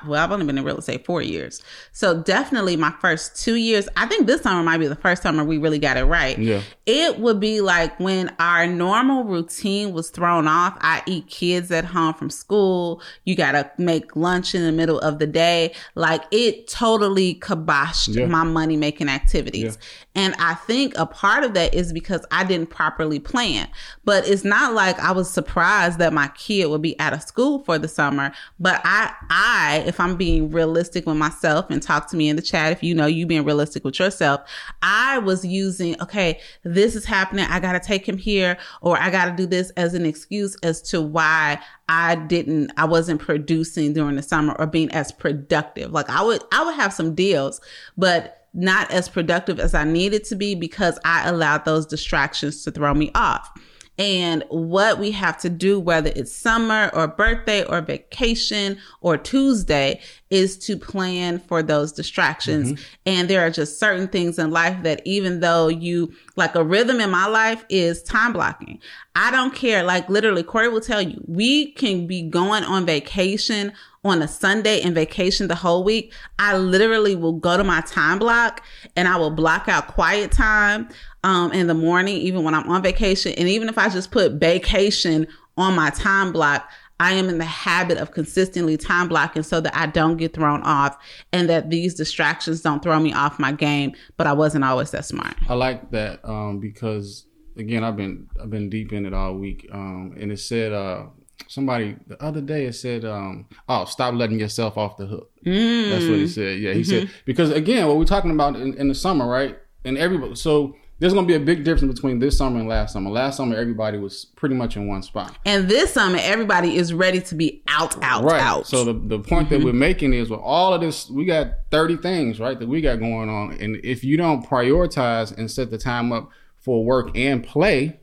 well, 0.06 0.22
I've 0.24 0.32
only 0.32 0.46
been 0.46 0.56
in 0.58 0.64
real 0.64 0.78
estate 0.78 1.04
four 1.04 1.20
years. 1.20 1.62
So 1.92 2.22
definitely 2.22 2.76
my 2.76 2.92
first 3.00 3.42
two 3.42 3.56
years, 3.56 3.88
I 3.96 4.06
think 4.06 4.26
this 4.26 4.42
summer 4.42 4.62
might 4.62 4.78
be 4.78 4.86
the 4.86 4.94
first 4.96 5.22
summer 5.22 5.44
we 5.44 5.58
really 5.58 5.78
got 5.78 5.96
it 5.96 6.04
right. 6.04 6.38
Yeah. 6.38 6.62
It 6.86 7.18
would 7.18 7.38
be 7.40 7.60
like 7.60 7.98
when 8.00 8.34
our 8.38 8.66
normal 8.66 9.24
routine 9.24 9.92
was 9.92 10.10
thrown 10.10 10.48
off, 10.48 10.76
I 10.80 11.02
eat 11.06 11.26
kids 11.28 11.70
at 11.70 11.84
home 11.84 12.14
from 12.14 12.30
school. 12.30 13.02
You 13.24 13.34
got 13.34 13.52
to 13.52 13.70
make 13.76 14.16
lunch 14.16 14.54
in 14.54 14.62
the 14.62 14.72
middle 14.72 14.98
of 15.00 15.18
the 15.18 15.26
day. 15.26 15.74
Like 15.94 16.22
it 16.30 16.66
totally 16.68 17.34
kiboshed 17.34 18.14
Yeah. 18.14 18.26
my 18.26 18.44
money 18.44 18.76
making 18.76 19.08
activities. 19.08 19.78
And 20.16 20.34
I 20.38 20.54
think 20.54 20.94
a 20.96 21.04
part 21.04 21.44
of 21.44 21.52
that 21.54 21.74
is 21.74 21.92
because 21.92 22.24
I 22.30 22.42
didn't 22.42 22.70
properly 22.70 23.20
plan. 23.20 23.68
But 24.04 24.26
it's 24.26 24.44
not 24.44 24.72
like 24.72 24.98
I 24.98 25.12
was 25.12 25.30
surprised 25.30 25.98
that 25.98 26.14
my 26.14 26.28
kid 26.28 26.66
would 26.68 26.80
be 26.80 26.98
out 26.98 27.12
of 27.12 27.22
school 27.22 27.62
for 27.64 27.78
the 27.78 27.86
summer. 27.86 28.32
But 28.58 28.80
I, 28.82 29.12
I, 29.28 29.84
if 29.86 30.00
I'm 30.00 30.16
being 30.16 30.50
realistic 30.50 31.06
with 31.06 31.18
myself 31.18 31.66
and 31.68 31.82
talk 31.82 32.08
to 32.10 32.16
me 32.16 32.30
in 32.30 32.36
the 32.36 32.42
chat, 32.42 32.72
if 32.72 32.82
you 32.82 32.94
know 32.94 33.04
you 33.04 33.26
being 33.26 33.44
realistic 33.44 33.84
with 33.84 33.98
yourself, 33.98 34.40
I 34.80 35.18
was 35.18 35.44
using, 35.44 36.00
okay, 36.00 36.40
this 36.64 36.96
is 36.96 37.04
happening. 37.04 37.44
I 37.50 37.60
got 37.60 37.74
to 37.74 37.80
take 37.80 38.08
him 38.08 38.16
here 38.16 38.56
or 38.80 38.98
I 38.98 39.10
got 39.10 39.26
to 39.26 39.36
do 39.36 39.44
this 39.44 39.68
as 39.76 39.92
an 39.92 40.06
excuse 40.06 40.56
as 40.62 40.80
to 40.90 41.02
why 41.02 41.60
I 41.90 42.16
didn't, 42.16 42.72
I 42.78 42.86
wasn't 42.86 43.20
producing 43.20 43.92
during 43.92 44.16
the 44.16 44.22
summer 44.22 44.56
or 44.58 44.66
being 44.66 44.90
as 44.92 45.12
productive. 45.12 45.92
Like 45.92 46.08
I 46.08 46.22
would, 46.22 46.42
I 46.52 46.64
would 46.64 46.74
have 46.74 46.94
some 46.94 47.14
deals, 47.14 47.60
but 47.98 48.35
not 48.56 48.90
as 48.90 49.08
productive 49.08 49.60
as 49.60 49.74
I 49.74 49.84
needed 49.84 50.24
to 50.24 50.34
be 50.34 50.54
because 50.54 50.98
I 51.04 51.28
allowed 51.28 51.64
those 51.64 51.86
distractions 51.86 52.64
to 52.64 52.70
throw 52.70 52.94
me 52.94 53.10
off. 53.14 53.50
And 53.98 54.44
what 54.48 54.98
we 54.98 55.10
have 55.12 55.38
to 55.38 55.48
do, 55.48 55.80
whether 55.80 56.12
it's 56.14 56.32
summer 56.32 56.90
or 56.92 57.08
birthday 57.08 57.64
or 57.64 57.80
vacation 57.80 58.78
or 59.00 59.16
Tuesday, 59.16 60.00
is 60.28 60.58
to 60.58 60.76
plan 60.76 61.38
for 61.38 61.62
those 61.62 61.92
distractions. 61.92 62.72
Mm-hmm. 62.72 62.84
And 63.06 63.30
there 63.30 63.46
are 63.46 63.50
just 63.50 63.78
certain 63.80 64.08
things 64.08 64.38
in 64.38 64.50
life 64.50 64.82
that 64.82 65.00
even 65.06 65.40
though 65.40 65.68
you, 65.68 66.12
like 66.36 66.54
a 66.54 66.64
rhythm 66.64 67.00
in 67.00 67.10
my 67.10 67.26
life 67.26 67.64
is 67.70 68.02
time 68.02 68.34
blocking. 68.34 68.80
I 69.14 69.30
don't 69.30 69.54
care. 69.54 69.82
Like 69.82 70.10
literally, 70.10 70.42
Corey 70.42 70.68
will 70.68 70.80
tell 70.82 71.00
you, 71.00 71.22
we 71.26 71.72
can 71.72 72.06
be 72.06 72.22
going 72.22 72.64
on 72.64 72.84
vacation 72.84 73.72
on 74.06 74.22
a 74.22 74.28
Sunday 74.28 74.80
and 74.80 74.94
vacation 74.94 75.48
the 75.48 75.54
whole 75.54 75.84
week, 75.84 76.12
I 76.38 76.56
literally 76.56 77.14
will 77.16 77.32
go 77.32 77.56
to 77.56 77.64
my 77.64 77.80
time 77.82 78.18
block 78.18 78.62
and 78.94 79.08
I 79.08 79.16
will 79.16 79.30
block 79.30 79.68
out 79.68 79.88
quiet 79.88 80.32
time 80.32 80.88
um, 81.24 81.52
in 81.52 81.66
the 81.66 81.74
morning, 81.74 82.16
even 82.16 82.44
when 82.44 82.54
I'm 82.54 82.68
on 82.68 82.82
vacation. 82.82 83.32
And 83.36 83.48
even 83.48 83.68
if 83.68 83.78
I 83.78 83.88
just 83.88 84.10
put 84.10 84.32
vacation 84.32 85.26
on 85.56 85.74
my 85.74 85.90
time 85.90 86.32
block, 86.32 86.68
I 86.98 87.12
am 87.12 87.28
in 87.28 87.38
the 87.38 87.44
habit 87.44 87.98
of 87.98 88.12
consistently 88.12 88.76
time 88.78 89.08
blocking 89.08 89.42
so 89.42 89.60
that 89.60 89.76
I 89.76 89.86
don't 89.86 90.16
get 90.16 90.32
thrown 90.32 90.62
off 90.62 90.96
and 91.32 91.48
that 91.50 91.68
these 91.68 91.94
distractions 91.94 92.62
don't 92.62 92.82
throw 92.82 92.98
me 92.98 93.12
off 93.12 93.38
my 93.38 93.52
game. 93.52 93.92
But 94.16 94.26
I 94.26 94.32
wasn't 94.32 94.64
always 94.64 94.92
that 94.92 95.04
smart. 95.04 95.34
I 95.48 95.54
like 95.54 95.90
that 95.90 96.24
um, 96.24 96.58
because 96.58 97.26
again, 97.56 97.84
I've 97.84 97.96
been 97.96 98.28
I've 98.40 98.50
been 98.50 98.70
deep 98.70 98.92
in 98.92 99.04
it 99.04 99.12
all 99.12 99.34
week, 99.34 99.68
um, 99.72 100.14
and 100.18 100.32
it 100.32 100.38
said 100.38 100.72
uh, 100.72 101.06
somebody 101.48 101.96
the 102.06 102.22
other 102.22 102.40
day 102.40 102.66
it 102.66 102.74
said, 102.74 103.04
um, 103.04 103.46
"Oh, 103.68 103.84
stop 103.84 104.14
letting 104.14 104.38
yourself 104.38 104.76
off 104.76 104.96
the 104.96 105.06
hook." 105.06 105.30
That's 105.44 106.04
what 106.04 106.18
he 106.18 106.24
mm. 106.24 106.28
said. 106.28 106.58
Yeah, 106.58 106.72
he 106.72 106.80
mm-hmm. 106.80 107.06
said 107.06 107.10
because 107.24 107.50
again, 107.50 107.86
what 107.86 107.98
we're 107.98 108.04
talking 108.04 108.30
about 108.30 108.56
in, 108.56 108.74
in 108.74 108.88
the 108.88 108.94
summer, 108.94 109.26
right? 109.26 109.58
And 109.84 109.96
everybody, 109.96 110.34
so 110.34 110.74
there's 110.98 111.12
gonna 111.12 111.26
be 111.26 111.34
a 111.34 111.40
big 111.40 111.62
difference 111.64 111.94
between 111.94 112.18
this 112.18 112.38
summer 112.38 112.58
and 112.58 112.68
last 112.68 112.92
summer. 112.92 113.10
Last 113.10 113.36
summer, 113.36 113.54
everybody 113.54 113.98
was 113.98 114.26
pretty 114.36 114.54
much 114.54 114.76
in 114.76 114.88
one 114.88 115.02
spot. 115.02 115.36
And 115.44 115.68
this 115.68 115.92
summer, 115.92 116.18
everybody 116.20 116.76
is 116.76 116.94
ready 116.94 117.20
to 117.20 117.34
be 117.34 117.62
out, 117.68 118.02
out, 118.02 118.24
right. 118.24 118.40
out. 118.40 118.66
So 118.66 118.84
the, 118.84 118.94
the 118.94 119.18
point 119.18 119.50
that 119.50 119.56
mm-hmm. 119.56 119.66
we're 119.66 119.72
making 119.74 120.14
is 120.14 120.30
with 120.30 120.40
all 120.40 120.72
of 120.72 120.80
this, 120.80 121.10
we 121.10 121.26
got 121.26 121.48
30 121.70 121.98
things, 121.98 122.40
right, 122.40 122.58
that 122.58 122.68
we 122.68 122.80
got 122.80 122.98
going 122.98 123.28
on. 123.28 123.52
And 123.60 123.76
if 123.84 124.04
you 124.04 124.16
don't 124.16 124.44
prioritize 124.44 125.36
and 125.36 125.50
set 125.50 125.70
the 125.70 125.78
time 125.78 126.12
up 126.12 126.30
for 126.56 126.82
work 126.82 127.16
and 127.16 127.44
play, 127.44 128.00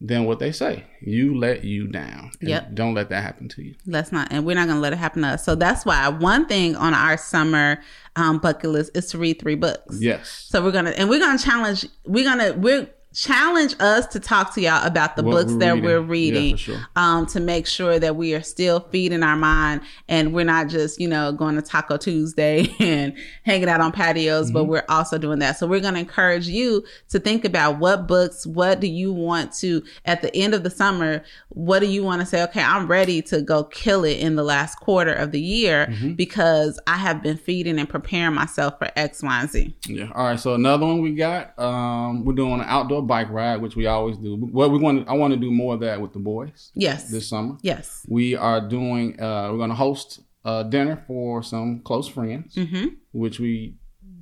then 0.00 0.24
what 0.24 0.38
they 0.38 0.52
say, 0.52 0.84
you 1.00 1.38
let 1.38 1.64
you 1.64 1.86
down. 1.86 2.30
Yep. 2.40 2.74
Don't 2.74 2.92
let 2.92 3.08
that 3.08 3.22
happen 3.22 3.48
to 3.50 3.62
you. 3.62 3.74
Let's 3.86 4.12
not, 4.12 4.28
and 4.30 4.44
we're 4.44 4.54
not 4.54 4.66
going 4.66 4.76
to 4.76 4.82
let 4.82 4.92
it 4.92 4.96
happen 4.96 5.22
to 5.22 5.28
us. 5.28 5.44
So 5.44 5.54
that's 5.54 5.86
why 5.86 6.06
one 6.08 6.46
thing 6.46 6.76
on 6.76 6.92
our 6.92 7.16
summer 7.16 7.80
um, 8.14 8.38
bucket 8.38 8.70
list 8.70 8.94
is 8.94 9.06
to 9.08 9.18
read 9.18 9.40
three 9.40 9.54
books. 9.54 9.98
Yes. 10.00 10.28
So 10.48 10.62
we're 10.62 10.72
gonna, 10.72 10.90
and 10.90 11.08
we're 11.08 11.20
gonna 11.20 11.38
challenge. 11.38 11.86
We're 12.04 12.24
gonna, 12.24 12.52
we're 12.52 12.88
challenge 13.16 13.74
us 13.80 14.06
to 14.08 14.20
talk 14.20 14.52
to 14.54 14.60
y'all 14.60 14.86
about 14.86 15.16
the 15.16 15.22
What 15.22 15.30
books 15.32 15.52
we're 15.52 15.58
that 15.60 15.70
reading. 15.74 15.84
we're 15.84 16.00
reading, 16.02 16.50
for 16.56 16.62
sure. 16.62 16.86
um, 16.96 17.24
to 17.28 17.40
make 17.40 17.66
sure 17.66 17.98
that 17.98 18.14
we 18.14 18.34
are 18.34 18.42
still 18.42 18.80
feeding 18.90 19.22
our 19.22 19.36
mind 19.36 19.80
and 20.06 20.34
we're 20.34 20.44
not 20.44 20.68
just, 20.68 21.00
you 21.00 21.08
know, 21.08 21.32
going 21.32 21.56
to 21.56 21.62
Taco 21.62 21.96
Tuesday 21.96 22.68
and 22.78 23.14
hanging 23.44 23.68
out 23.70 23.80
on 23.80 23.90
patios, 23.90 24.48
Mm-hmm. 24.48 24.52
but 24.52 24.64
we're 24.64 24.84
also 24.90 25.16
doing 25.16 25.38
that. 25.38 25.56
So 25.58 25.66
we're 25.66 25.80
gonna 25.80 25.98
encourage 25.98 26.46
you 26.46 26.84
to 27.08 27.18
think 27.18 27.46
about 27.46 27.78
what 27.78 28.06
books, 28.06 28.46
what 28.46 28.80
do 28.80 28.86
you 28.86 29.14
want 29.14 29.52
to 29.54 29.82
at 30.04 30.20
the 30.20 30.34
end 30.36 30.52
of 30.52 30.62
the 30.62 30.70
summer, 30.70 31.24
what 31.48 31.78
do 31.78 31.86
you 31.86 32.02
want 32.04 32.20
to 32.20 32.26
say? 32.26 32.42
Okay, 32.42 32.62
I'm 32.62 32.86
ready 32.86 33.22
to 33.22 33.40
go 33.40 33.64
kill 33.64 34.04
it 34.04 34.18
in 34.18 34.36
the 34.36 34.42
last 34.42 34.74
quarter 34.80 35.12
of 35.14 35.32
the 35.32 35.40
year 35.40 35.86
Mm-hmm. 35.86 36.12
because 36.14 36.78
I 36.86 36.96
have 36.96 37.22
been 37.22 37.36
feeding 37.38 37.78
and 37.78 37.88
preparing 37.88 38.34
myself 38.34 38.74
for 38.78 38.90
X, 38.96 39.22
Y, 39.22 39.40
and 39.40 39.50
Z. 39.50 39.74
Yeah. 39.86 40.10
All 40.14 40.24
right. 40.26 40.38
So 40.38 40.54
another 40.54 40.84
one 40.84 41.00
we 41.00 41.14
got, 41.14 41.58
um, 41.58 42.24
we're 42.24 42.34
doing 42.34 42.54
an 42.60 42.66
outdoor 42.66 43.05
bike 43.06 43.30
ride, 43.30 43.60
which 43.62 43.76
we 43.76 43.86
always 43.86 44.16
do. 44.18 44.36
Well, 44.52 44.70
we 44.70 44.78
want, 44.78 45.08
I 45.08 45.12
want 45.14 45.32
to 45.34 45.38
do 45.40 45.50
more 45.50 45.74
of 45.74 45.80
that 45.80 46.00
with 46.00 46.12
the 46.12 46.18
boys 46.18 46.70
Yes. 46.74 47.10
this 47.10 47.28
summer. 47.28 47.56
yes. 47.62 48.04
We 48.08 48.34
are 48.36 48.60
doing, 48.60 49.20
uh, 49.20 49.48
we're 49.52 49.58
going 49.58 49.70
to 49.70 49.76
host 49.76 50.20
a 50.44 50.64
dinner 50.64 51.02
for 51.06 51.42
some 51.42 51.80
close 51.80 52.06
friends, 52.08 52.54
Mm-hmm. 52.54 52.86
which 53.12 53.38
we 53.40 53.76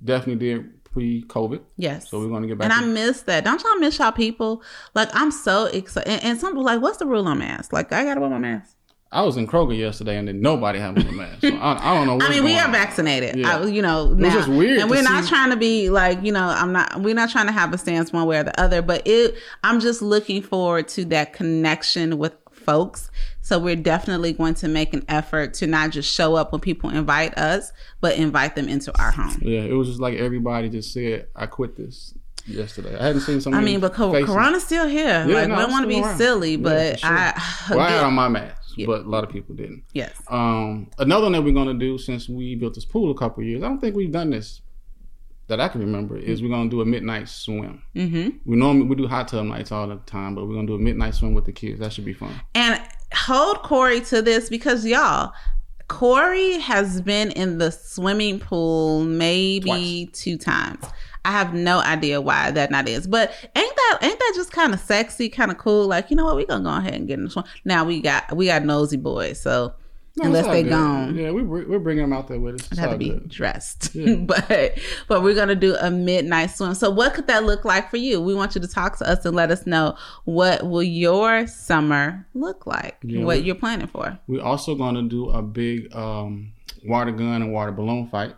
definitely 0.04 0.46
did 0.46 0.84
pre-COVID. 0.84 1.60
Yes. 1.76 2.08
So 2.08 2.20
we're 2.20 2.28
going 2.28 2.42
to 2.42 2.48
get 2.48 2.58
back. 2.58 2.70
and 2.70 2.84
I 2.84 2.86
miss 2.86 3.22
that. 3.22 3.44
Don't 3.44 3.60
y'all 3.62 3.76
miss 3.78 3.98
y'all 3.98 4.12
people? 4.12 4.62
Like 4.94 5.08
I'm 5.12 5.30
so 5.32 5.66
excited. 5.66 6.08
And, 6.10 6.22
and 6.24 6.40
some 6.40 6.50
people 6.52 6.64
like, 6.64 6.80
what's 6.80 6.98
the 6.98 7.06
rule 7.06 7.26
on 7.26 7.38
masks? 7.40 7.72
Like 7.72 7.92
I 7.92 8.04
gotta 8.04 8.20
wear 8.20 8.30
my 8.30 8.38
mask. 8.38 8.73
I 9.14 9.22
was 9.22 9.36
in 9.36 9.46
Kroger 9.46 9.76
yesterday, 9.76 10.16
and 10.16 10.26
then 10.26 10.40
nobody 10.40 10.80
had 10.80 10.98
on 10.98 11.06
a 11.06 11.12
mask. 11.12 11.40
So 11.42 11.48
I, 11.56 11.92
I 11.92 11.94
don't 11.94 12.06
know. 12.06 12.26
I 12.26 12.28
mean, 12.30 12.42
we 12.42 12.58
are 12.58 12.66
on. 12.66 12.72
vaccinated. 12.72 13.36
Yeah. 13.36 13.58
I, 13.58 13.64
you 13.66 13.80
know, 13.80 14.12
now, 14.12 14.30
just 14.30 14.48
weird 14.48 14.80
and 14.80 14.90
we're 14.90 15.02
not 15.02 15.26
trying 15.28 15.50
to 15.50 15.56
be 15.56 15.88
like, 15.88 16.22
you 16.22 16.32
know, 16.32 16.48
I'm 16.48 16.72
not. 16.72 17.00
We're 17.00 17.14
not 17.14 17.30
trying 17.30 17.46
to 17.46 17.52
have 17.52 17.72
a 17.72 17.78
stance 17.78 18.12
one 18.12 18.26
way 18.26 18.38
or 18.38 18.42
the 18.42 18.60
other. 18.60 18.82
But 18.82 19.06
it, 19.06 19.36
I'm 19.62 19.78
just 19.80 20.02
looking 20.02 20.42
forward 20.42 20.88
to 20.88 21.04
that 21.06 21.32
connection 21.32 22.18
with 22.18 22.34
folks. 22.50 23.10
So 23.40 23.58
we're 23.58 23.76
definitely 23.76 24.32
going 24.32 24.54
to 24.54 24.68
make 24.68 24.94
an 24.94 25.04
effort 25.08 25.54
to 25.54 25.66
not 25.66 25.90
just 25.90 26.12
show 26.12 26.34
up 26.34 26.50
when 26.50 26.60
people 26.60 26.90
invite 26.90 27.36
us, 27.36 27.72
but 28.00 28.16
invite 28.16 28.56
them 28.56 28.68
into 28.68 28.98
our 28.98 29.10
home. 29.10 29.38
Yeah, 29.42 29.60
it 29.60 29.74
was 29.74 29.88
just 29.88 30.00
like 30.00 30.18
everybody 30.18 30.70
just 30.70 30.92
said, 30.92 31.28
"I 31.36 31.46
quit 31.46 31.76
this." 31.76 32.14
Yesterday, 32.46 32.94
I 32.98 33.06
hadn't 33.06 33.22
seen 33.22 33.40
so 33.40 33.50
I 33.54 33.62
mean, 33.62 33.80
but 33.80 33.94
co- 33.94 34.12
Corona's 34.26 34.64
still 34.64 34.86
here. 34.86 35.24
Yeah, 35.26 35.34
like, 35.34 35.48
no, 35.48 35.54
we 35.56 35.62
don't 35.62 35.70
want 35.70 35.84
to 35.84 35.88
be 35.88 36.02
around. 36.02 36.18
silly, 36.18 36.56
but 36.58 36.94
for 36.94 37.06
sure. 37.06 37.10
I, 37.10 37.64
Well, 37.70 37.80
I 37.80 37.90
had 37.90 38.04
on 38.04 38.12
my 38.12 38.28
mask, 38.28 38.63
but 38.86 39.02
a 39.02 39.08
lot 39.08 39.24
of 39.24 39.30
people 39.30 39.54
didn't. 39.54 39.84
yes. 39.92 40.20
Um, 40.28 40.90
another 40.98 41.24
one 41.24 41.32
that 41.32 41.42
we're 41.42 41.54
gonna 41.54 41.74
do 41.74 41.98
since 41.98 42.28
we 42.28 42.54
built 42.54 42.74
this 42.74 42.84
pool 42.84 43.10
a 43.10 43.14
couple 43.14 43.42
years. 43.42 43.62
I 43.62 43.68
don't 43.68 43.80
think 43.80 43.94
we've 43.96 44.12
done 44.12 44.30
this 44.30 44.62
that 45.48 45.60
I 45.60 45.68
can 45.68 45.80
remember. 45.80 46.16
Is 46.16 46.42
we're 46.42 46.48
gonna 46.48 46.70
do 46.70 46.80
a 46.80 46.84
midnight 46.86 47.28
swim. 47.28 47.82
Mm-hmm. 47.94 48.36
We 48.46 48.56
normally 48.56 48.86
we 48.86 48.96
do 48.96 49.06
hot 49.06 49.28
tub 49.28 49.46
nights 49.46 49.72
all 49.72 49.86
the 49.86 49.96
time, 50.06 50.34
but 50.34 50.46
we're 50.46 50.54
gonna 50.54 50.66
do 50.66 50.74
a 50.74 50.78
midnight 50.78 51.14
swim 51.14 51.34
with 51.34 51.44
the 51.44 51.52
kids. 51.52 51.80
That 51.80 51.92
should 51.92 52.04
be 52.04 52.14
fun. 52.14 52.40
And 52.54 52.80
hold 53.12 53.62
Corey 53.62 54.00
to 54.02 54.22
this 54.22 54.48
because 54.48 54.84
y'all, 54.86 55.32
Corey 55.88 56.58
has 56.58 57.00
been 57.02 57.30
in 57.32 57.58
the 57.58 57.70
swimming 57.70 58.40
pool 58.40 59.04
maybe 59.04 60.08
two 60.12 60.38
times. 60.38 60.84
I 61.24 61.30
have 61.32 61.54
no 61.54 61.78
idea 61.80 62.20
why 62.20 62.50
that 62.50 62.70
not 62.70 62.88
is, 62.88 63.06
but 63.06 63.32
ain't 63.56 63.76
that 63.76 63.98
ain't 64.02 64.18
that 64.18 64.32
just 64.34 64.52
kind 64.52 64.74
of 64.74 64.80
sexy, 64.80 65.28
kind 65.28 65.50
of 65.50 65.58
cool? 65.58 65.86
Like 65.86 66.10
you 66.10 66.16
know 66.16 66.24
what, 66.24 66.36
we 66.36 66.44
gonna 66.46 66.64
go 66.64 66.70
ahead 66.76 66.94
and 66.94 67.06
get 67.06 67.18
in 67.18 67.24
the 67.24 67.30
swim. 67.30 67.44
Now 67.64 67.84
we 67.84 68.00
got 68.00 68.36
we 68.36 68.46
got 68.46 68.64
nosy 68.64 68.96
boys, 68.98 69.40
so 69.40 69.74
No, 70.16 70.26
unless 70.26 70.46
they 70.46 70.62
good. 70.62 70.70
gone, 70.70 71.16
Yeah, 71.16 71.30
we 71.32 71.42
we're 71.42 71.78
bringing 71.78 72.02
them 72.04 72.12
out 72.12 72.28
there 72.28 72.38
with 72.38 72.56
us. 72.60 72.68
It's 72.70 72.78
have 72.78 72.90
to 72.92 72.98
be 72.98 73.08
good. 73.10 73.28
dressed. 73.28 73.90
Yeah. 73.94 74.16
but 74.16 74.78
but 75.08 75.22
we're 75.22 75.34
gonna 75.34 75.54
do 75.54 75.74
a 75.76 75.90
midnight 75.90 76.50
swim. 76.50 76.74
So 76.74 76.90
what 76.90 77.14
could 77.14 77.26
that 77.28 77.44
look 77.44 77.64
like 77.64 77.90
for 77.90 77.96
you? 77.96 78.20
We 78.20 78.34
want 78.34 78.54
you 78.54 78.60
to 78.60 78.68
talk 78.68 78.98
to 78.98 79.08
us 79.08 79.24
and 79.24 79.34
let 79.34 79.50
us 79.50 79.66
know 79.66 79.96
what 80.24 80.62
will 80.68 80.82
your 80.82 81.46
summer 81.46 82.26
look 82.34 82.66
like. 82.66 82.96
Yeah, 83.02 83.24
what 83.24 83.44
you're 83.44 83.54
planning 83.54 83.86
for. 83.88 84.18
We're 84.26 84.42
also 84.42 84.74
gonna 84.74 85.02
do 85.04 85.30
a 85.30 85.40
big 85.42 85.94
um, 85.96 86.52
water 86.84 87.12
gun 87.12 87.40
and 87.42 87.52
water 87.52 87.72
balloon 87.72 88.08
fight. 88.08 88.34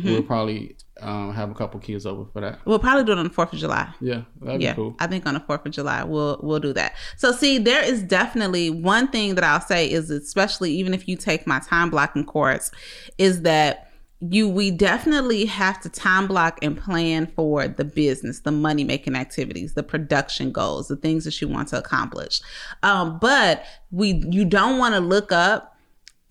We'll 0.00 0.22
probably 0.22 0.76
um, 1.00 1.34
have 1.34 1.50
a 1.50 1.54
couple 1.54 1.80
kids 1.80 2.06
over 2.06 2.24
for 2.32 2.40
that. 2.40 2.60
We'll 2.64 2.78
probably 2.78 3.04
do 3.04 3.12
it 3.12 3.18
on 3.18 3.24
the 3.24 3.30
Fourth 3.30 3.52
of 3.52 3.58
July. 3.58 3.92
Yeah, 4.00 4.22
that'd 4.40 4.62
yeah, 4.62 4.72
be 4.72 4.76
cool. 4.76 4.96
I 4.98 5.06
think 5.06 5.26
on 5.26 5.34
the 5.34 5.40
Fourth 5.40 5.66
of 5.66 5.72
July 5.72 6.04
we'll 6.04 6.38
we'll 6.42 6.60
do 6.60 6.72
that. 6.74 6.94
So 7.16 7.32
see, 7.32 7.58
there 7.58 7.82
is 7.82 8.02
definitely 8.02 8.70
one 8.70 9.08
thing 9.08 9.34
that 9.34 9.44
I'll 9.44 9.60
say 9.60 9.90
is 9.90 10.10
especially 10.10 10.72
even 10.72 10.94
if 10.94 11.08
you 11.08 11.16
take 11.16 11.46
my 11.46 11.60
time 11.60 11.90
blocking 11.90 12.24
course, 12.24 12.70
is 13.18 13.42
that 13.42 13.92
you 14.30 14.48
we 14.48 14.70
definitely 14.70 15.46
have 15.46 15.80
to 15.80 15.88
time 15.88 16.28
block 16.28 16.58
and 16.62 16.78
plan 16.78 17.26
for 17.26 17.66
the 17.66 17.84
business, 17.84 18.40
the 18.40 18.52
money 18.52 18.84
making 18.84 19.16
activities, 19.16 19.74
the 19.74 19.82
production 19.82 20.52
goals, 20.52 20.88
the 20.88 20.96
things 20.96 21.24
that 21.24 21.40
you 21.40 21.48
want 21.48 21.68
to 21.68 21.78
accomplish. 21.78 22.40
Um, 22.84 23.18
but 23.20 23.64
we 23.90 24.22
you 24.30 24.44
don't 24.44 24.78
want 24.78 24.94
to 24.94 25.00
look 25.00 25.32
up 25.32 25.71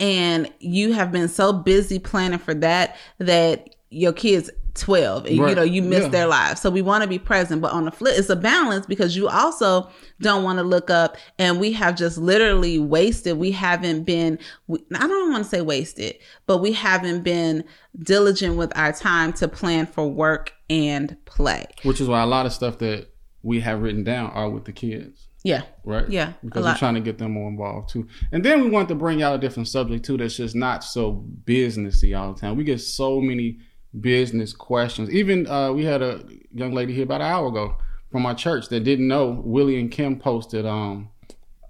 and 0.02 0.52
you 0.60 0.92
have 0.94 1.12
been 1.12 1.30
so 1.30 1.54
busy 1.54 2.00
planning 2.00 2.40
for 2.40 2.54
that 2.56 2.98
that 3.20 3.76
your 3.90 4.12
kids 4.12 4.50
12 4.74 5.26
and 5.26 5.36
you 5.36 5.54
know 5.54 5.64
you 5.64 5.82
miss 5.82 6.04
Yeah. 6.04 6.08
their 6.10 6.28
lives 6.28 6.62
so 6.62 6.70
we 6.70 6.82
want 6.82 7.02
to 7.04 7.08
be 7.08 7.20
present 7.20 7.62
but 7.62 7.74
on 7.74 7.84
the 7.84 7.92
flip 7.92 8.18
it's 8.18 8.30
a 8.30 8.38
balance 8.38 8.86
because 8.86 9.18
you 9.18 9.28
also 9.28 9.90
don't 10.22 10.44
want 10.44 10.60
to 10.60 10.64
look 10.64 10.90
up 10.90 11.18
and 11.38 11.60
we 11.60 11.74
have 11.74 11.98
just 11.98 12.18
literally 12.18 12.80
wasted 12.80 13.38
we 13.38 13.52
haven't 13.52 14.04
been 14.04 14.40
we, 14.68 14.80
i 14.96 15.06
don't 15.06 15.30
want 15.30 15.44
to 15.44 15.50
say 15.50 15.60
wasted 15.60 16.16
but 16.46 16.60
we 16.60 16.72
haven't 16.72 17.22
been 17.22 17.66
diligent 18.00 18.56
with 18.56 18.72
our 18.78 18.94
time 18.94 19.34
to 19.34 19.48
plan 19.50 19.86
for 19.86 20.08
work 20.08 20.54
and 20.70 21.18
play 21.26 21.66
Which 21.84 22.00
is 22.00 22.08
why 22.08 22.22
a 22.22 22.26
lot 22.26 22.46
of 22.46 22.54
stuff 22.54 22.78
that 22.78 23.10
we 23.44 23.60
have 23.60 23.82
written 23.82 24.04
down 24.06 24.30
are 24.32 24.50
with 24.50 24.66
the 24.66 24.72
kids. 24.72 25.28
Yeah 25.44 25.64
right? 25.84 26.08
Yeah, 26.10 26.34
because 26.44 26.64
we're 26.64 26.78
trying 26.78 26.94
to 26.96 27.00
get 27.02 27.18
them 27.18 27.32
more 27.32 27.50
involved 27.50 27.90
too. 27.90 28.08
And 28.32 28.44
then 28.46 28.62
we 28.62 28.70
want 28.70 28.90
to 28.90 28.96
bring 28.96 29.24
out 29.24 29.36
a 29.36 29.38
different 29.38 29.68
subject 29.68 30.06
too 30.06 30.18
that's 30.18 30.38
just 30.38 30.56
not 30.56 30.84
so 30.84 31.26
businessy 31.46 32.18
all 32.18 32.34
the 32.34 32.40
time. 32.40 32.56
We 32.56 32.64
get 32.64 32.80
so 32.80 33.20
many 33.20 33.60
business 34.00 34.54
questions. 34.54 35.10
Even 35.10 35.48
uh, 35.48 35.72
we 35.72 35.84
had 35.84 36.02
a 36.02 36.24
young 36.54 36.74
lady 36.74 36.94
here 36.94 37.04
about 37.04 37.22
an 37.22 37.28
hour 37.28 37.48
ago 37.48 37.76
from 38.12 38.26
our 38.26 38.36
church 38.36 38.70
that 38.70 38.82
didn't 38.82 39.08
know 39.08 39.42
Willie 39.44 39.80
and 39.80 39.90
Kim 39.92 40.20
posted 40.20 40.66
um 40.66 41.10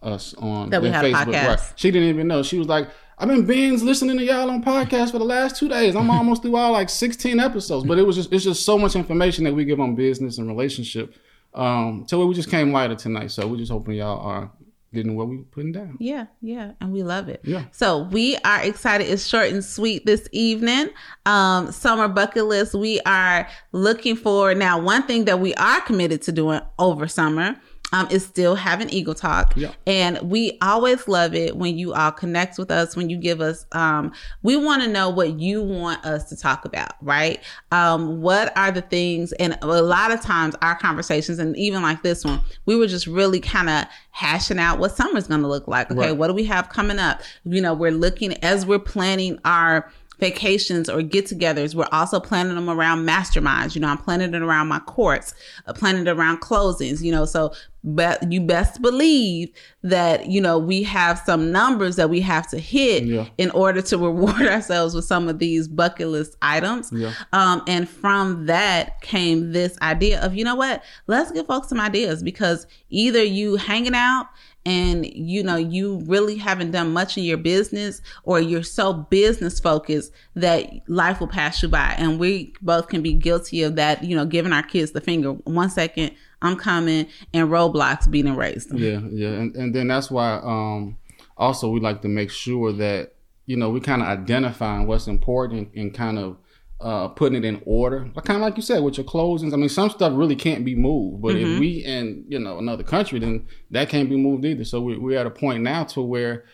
us 0.02 0.34
on 0.36 0.70
That 0.72 0.82
we 0.82 0.90
had 0.90 1.06
Facebook. 1.06 1.34
podcast. 1.34 1.48
Right. 1.48 1.74
She 1.76 1.92
didn't 1.92 2.10
even 2.10 2.28
know. 2.28 2.44
She 2.44 2.58
was 2.58 2.68
like. 2.68 2.90
I've 3.18 3.28
been 3.28 3.46
binge 3.46 3.84
listening 3.84 4.18
to 4.18 4.24
y'all 4.24 4.50
on 4.50 4.64
podcast 4.64 5.12
for 5.12 5.20
the 5.20 5.26
last 5.26 5.56
two 5.56 5.70
days. 5.70 5.96
I'm 5.96 6.10
almost 6.10 6.42
through 6.42 6.56
all 6.56 6.72
like 6.72 6.90
16 6.90 7.40
episodes, 7.40 7.86
but 7.86 8.00
it 8.00 8.02
was 8.02 8.16
just 8.16 8.34
it's 8.34 8.44
just 8.44 8.66
so 8.66 8.80
much 8.80 8.96
information 8.96 9.44
that 9.44 9.54
we 9.54 9.64
give 9.64 9.80
on 9.80 9.94
business 9.94 10.40
and 10.40 10.48
relationship. 10.48 11.14
Um, 11.54 12.06
so 12.08 12.26
we 12.26 12.34
just 12.34 12.50
came 12.50 12.72
lighter 12.72 12.96
tonight. 12.96 13.32
So 13.32 13.48
we're 13.48 13.58
just 13.58 13.72
hoping 13.72 13.96
y'all 13.96 14.20
are 14.20 14.52
getting 14.94 15.16
what 15.16 15.28
we 15.28 15.38
putting 15.38 15.72
down. 15.72 15.98
Yeah, 16.00 16.26
yeah, 16.42 16.74
and 16.82 16.92
we 16.92 17.04
love 17.04 17.30
it. 17.30 17.42
Yeah. 17.44 17.66
So 17.72 18.04
we 18.04 18.38
are 18.44 18.62
excited. 18.62 19.06
It's 19.06 19.26
short 19.26 19.50
and 19.50 19.64
sweet 19.64 20.06
this 20.06 20.28
evening. 20.32 20.90
Um, 21.26 21.72
summer 21.72 22.08
bucket 22.08 22.46
list. 22.46 22.74
We 22.74 23.00
are 23.02 23.48
looking 23.72 24.16
for 24.16 24.54
now. 24.54 24.80
One 24.80 25.04
thing 25.04 25.26
that 25.26 25.40
we 25.40 25.54
are 25.56 25.82
committed 25.82 26.22
to 26.24 26.32
doing 26.32 26.62
over 26.78 27.08
summer. 27.08 27.56
Um, 27.94 28.08
is 28.10 28.26
still 28.26 28.56
having 28.56 28.90
Eagle 28.90 29.14
Talk. 29.14 29.54
Yeah. 29.58 29.74
And 29.86 30.18
we 30.22 30.58
always 30.62 31.10
love 31.10 31.36
it 31.36 31.58
when 31.58 31.78
you 31.78 31.94
all 31.94 32.12
connect 32.12 32.58
with 32.58 32.72
us, 32.72 32.96
when 32.96 33.10
you 33.10 33.18
give 33.18 33.42
us, 33.42 33.66
um, 33.74 34.14
we 34.44 34.56
want 34.56 34.82
to 34.84 34.88
know 34.88 35.10
what 35.10 35.40
you 35.40 35.62
want 35.62 36.06
us 36.06 36.30
to 36.30 36.38
talk 36.38 36.64
about, 36.64 36.94
right? 37.02 37.42
Um, 37.72 38.22
what 38.22 38.58
are 38.58 38.72
the 38.72 38.82
things, 38.82 39.34
and 39.34 39.58
a 39.62 39.82
lot 39.82 40.12
of 40.12 40.22
times 40.22 40.56
our 40.62 40.78
conversations, 40.78 41.38
and 41.38 41.56
even 41.58 41.82
like 41.82 42.02
this 42.02 42.24
one, 42.24 42.40
we 42.66 42.78
were 42.78 42.88
just 42.88 43.08
really 43.08 43.42
kind 43.42 43.70
of 43.70 43.86
hashing 44.12 44.60
out 44.60 44.80
what 44.80 44.96
summer's 44.96 45.28
going 45.28 45.42
to 45.42 45.48
look 45.48 45.68
like. 45.68 45.92
Okay. 45.92 46.00
Right. 46.00 46.18
What 46.18 46.28
do 46.28 46.34
we 46.34 46.46
have 46.46 46.70
coming 46.70 46.98
up? 46.98 47.22
You 47.44 47.62
know, 47.62 47.74
we're 47.74 47.92
looking 47.92 48.34
as 48.44 48.66
we're 48.66 48.80
planning 48.80 49.38
our 49.44 49.92
vacations 50.22 50.88
or 50.88 51.02
get 51.02 51.26
togethers. 51.26 51.76
We're 51.76 51.88
also 51.92 52.20
planning 52.22 52.56
them 52.56 52.70
around 52.70 53.06
masterminds. 53.06 53.76
You 53.76 53.82
know, 53.82 53.88
I'm 53.90 53.98
planning 53.98 54.34
it 54.34 54.42
around 54.42 54.68
my 54.70 54.80
courts, 54.80 55.34
uh, 55.66 55.74
planning 55.74 56.08
it 56.08 56.10
around 56.10 56.40
closings, 56.40 57.02
you 57.02 57.12
know, 57.12 57.26
so 57.26 57.52
but 57.84 58.32
you 58.32 58.40
best 58.42 58.80
believe 58.84 59.50
that, 59.82 60.28
you 60.28 60.40
know, 60.40 60.60
we 60.60 60.84
have 60.84 61.18
some 61.18 61.52
numbers 61.52 61.96
that 61.96 62.12
we 62.12 62.22
have 62.22 62.48
to 62.52 62.60
hit 62.60 63.06
Yeah. 63.06 63.26
in 63.40 63.50
order 63.52 63.82
to 63.82 63.98
reward 64.08 64.44
ourselves 64.44 64.94
with 64.94 65.06
some 65.06 65.28
of 65.28 65.40
these 65.40 65.68
bucket 65.68 66.10
list 66.10 66.38
items. 66.44 66.92
Yeah. 66.94 67.12
Um, 67.34 67.64
and 67.68 67.90
from 67.90 68.46
that 68.46 69.02
came 69.02 69.52
this 69.52 69.80
idea 69.82 70.22
of, 70.24 70.36
you 70.36 70.44
know 70.46 70.54
what, 70.54 70.84
let's 71.08 71.32
give 71.32 71.48
folks 71.48 71.70
some 71.70 71.80
ideas 71.80 72.22
because 72.22 72.68
either 72.92 73.24
you 73.24 73.56
hanging 73.56 73.96
out 73.96 74.28
and 74.66 75.06
you 75.06 75.44
know 75.44 75.56
you 75.56 75.98
really 76.06 76.38
haven't 76.38 76.72
done 76.72 76.94
much 76.94 77.18
in 77.18 77.24
your 77.24 77.38
business 77.38 78.02
or 78.24 78.40
you're 78.40 78.64
so 78.64 78.94
business 78.94 79.60
focused 79.60 80.12
that 80.36 80.70
life 80.88 81.20
will 81.20 81.28
pass 81.28 81.64
you 81.64 81.70
by. 81.70 81.96
And 81.98 82.20
we 82.20 82.54
both 82.62 82.88
can 82.88 83.02
be 83.02 83.14
guilty 83.14 83.64
of 83.64 83.76
that 83.76 84.04
you 84.04 84.16
know 84.16 84.26
giving 84.26 84.54
our 84.54 84.64
kids 84.64 84.92
the 84.92 85.02
finger. 85.02 85.32
One 85.32 85.70
second 85.70 86.12
i'm 86.44 86.56
coming 86.56 87.08
and 87.34 87.50
roadblocks 87.50 88.10
being 88.10 88.28
erased. 88.28 88.74
Yeah, 88.74 89.00
yeah, 89.12 89.30
and 89.30 89.56
and 89.56 89.76
then 89.76 89.88
that's 89.88 90.10
why 90.12 90.40
um 90.44 90.98
also 91.38 91.70
we 91.70 91.80
like 91.80 92.02
to 92.02 92.08
make 92.08 92.32
sure 92.32 92.72
that 92.74 93.14
you 93.46 93.58
know 93.58 93.70
we 93.70 93.80
kind 93.80 94.02
of 94.02 94.08
identifying 94.08 94.88
what's 94.88 95.08
important 95.08 95.70
and 95.76 95.94
kind 95.94 96.20
of 96.20 96.38
uh 96.82 97.08
putting 97.10 97.38
it 97.38 97.46
in 97.46 97.62
order. 97.66 98.10
Like 98.16 98.26
kind 98.26 98.38
of 98.38 98.42
like 98.42 98.58
you 98.58 98.64
said 98.64 98.84
with 98.84 98.98
your 98.98 99.06
closings. 99.06 99.54
I 99.54 99.58
mean, 99.58 99.70
some 99.70 99.90
stuff 99.90 100.14
really 100.16 100.36
can't 100.36 100.66
be 100.66 100.76
moved, 100.76 101.22
but 101.22 101.36
if 101.36 101.60
we 101.60 101.84
in 101.86 102.26
you 102.28 102.40
know 102.40 102.58
another 102.58 102.84
country, 102.84 103.20
then 103.20 103.48
that 103.72 103.90
can't 103.90 104.10
be 104.10 104.18
moved 104.18 104.46
either. 104.46 104.64
So 104.66 104.82
we 104.82 104.98
we're 104.98 105.20
at 105.20 105.28
a 105.28 105.32
point 105.32 105.64
now 105.64 105.84
to 105.86 106.02
where 106.02 106.46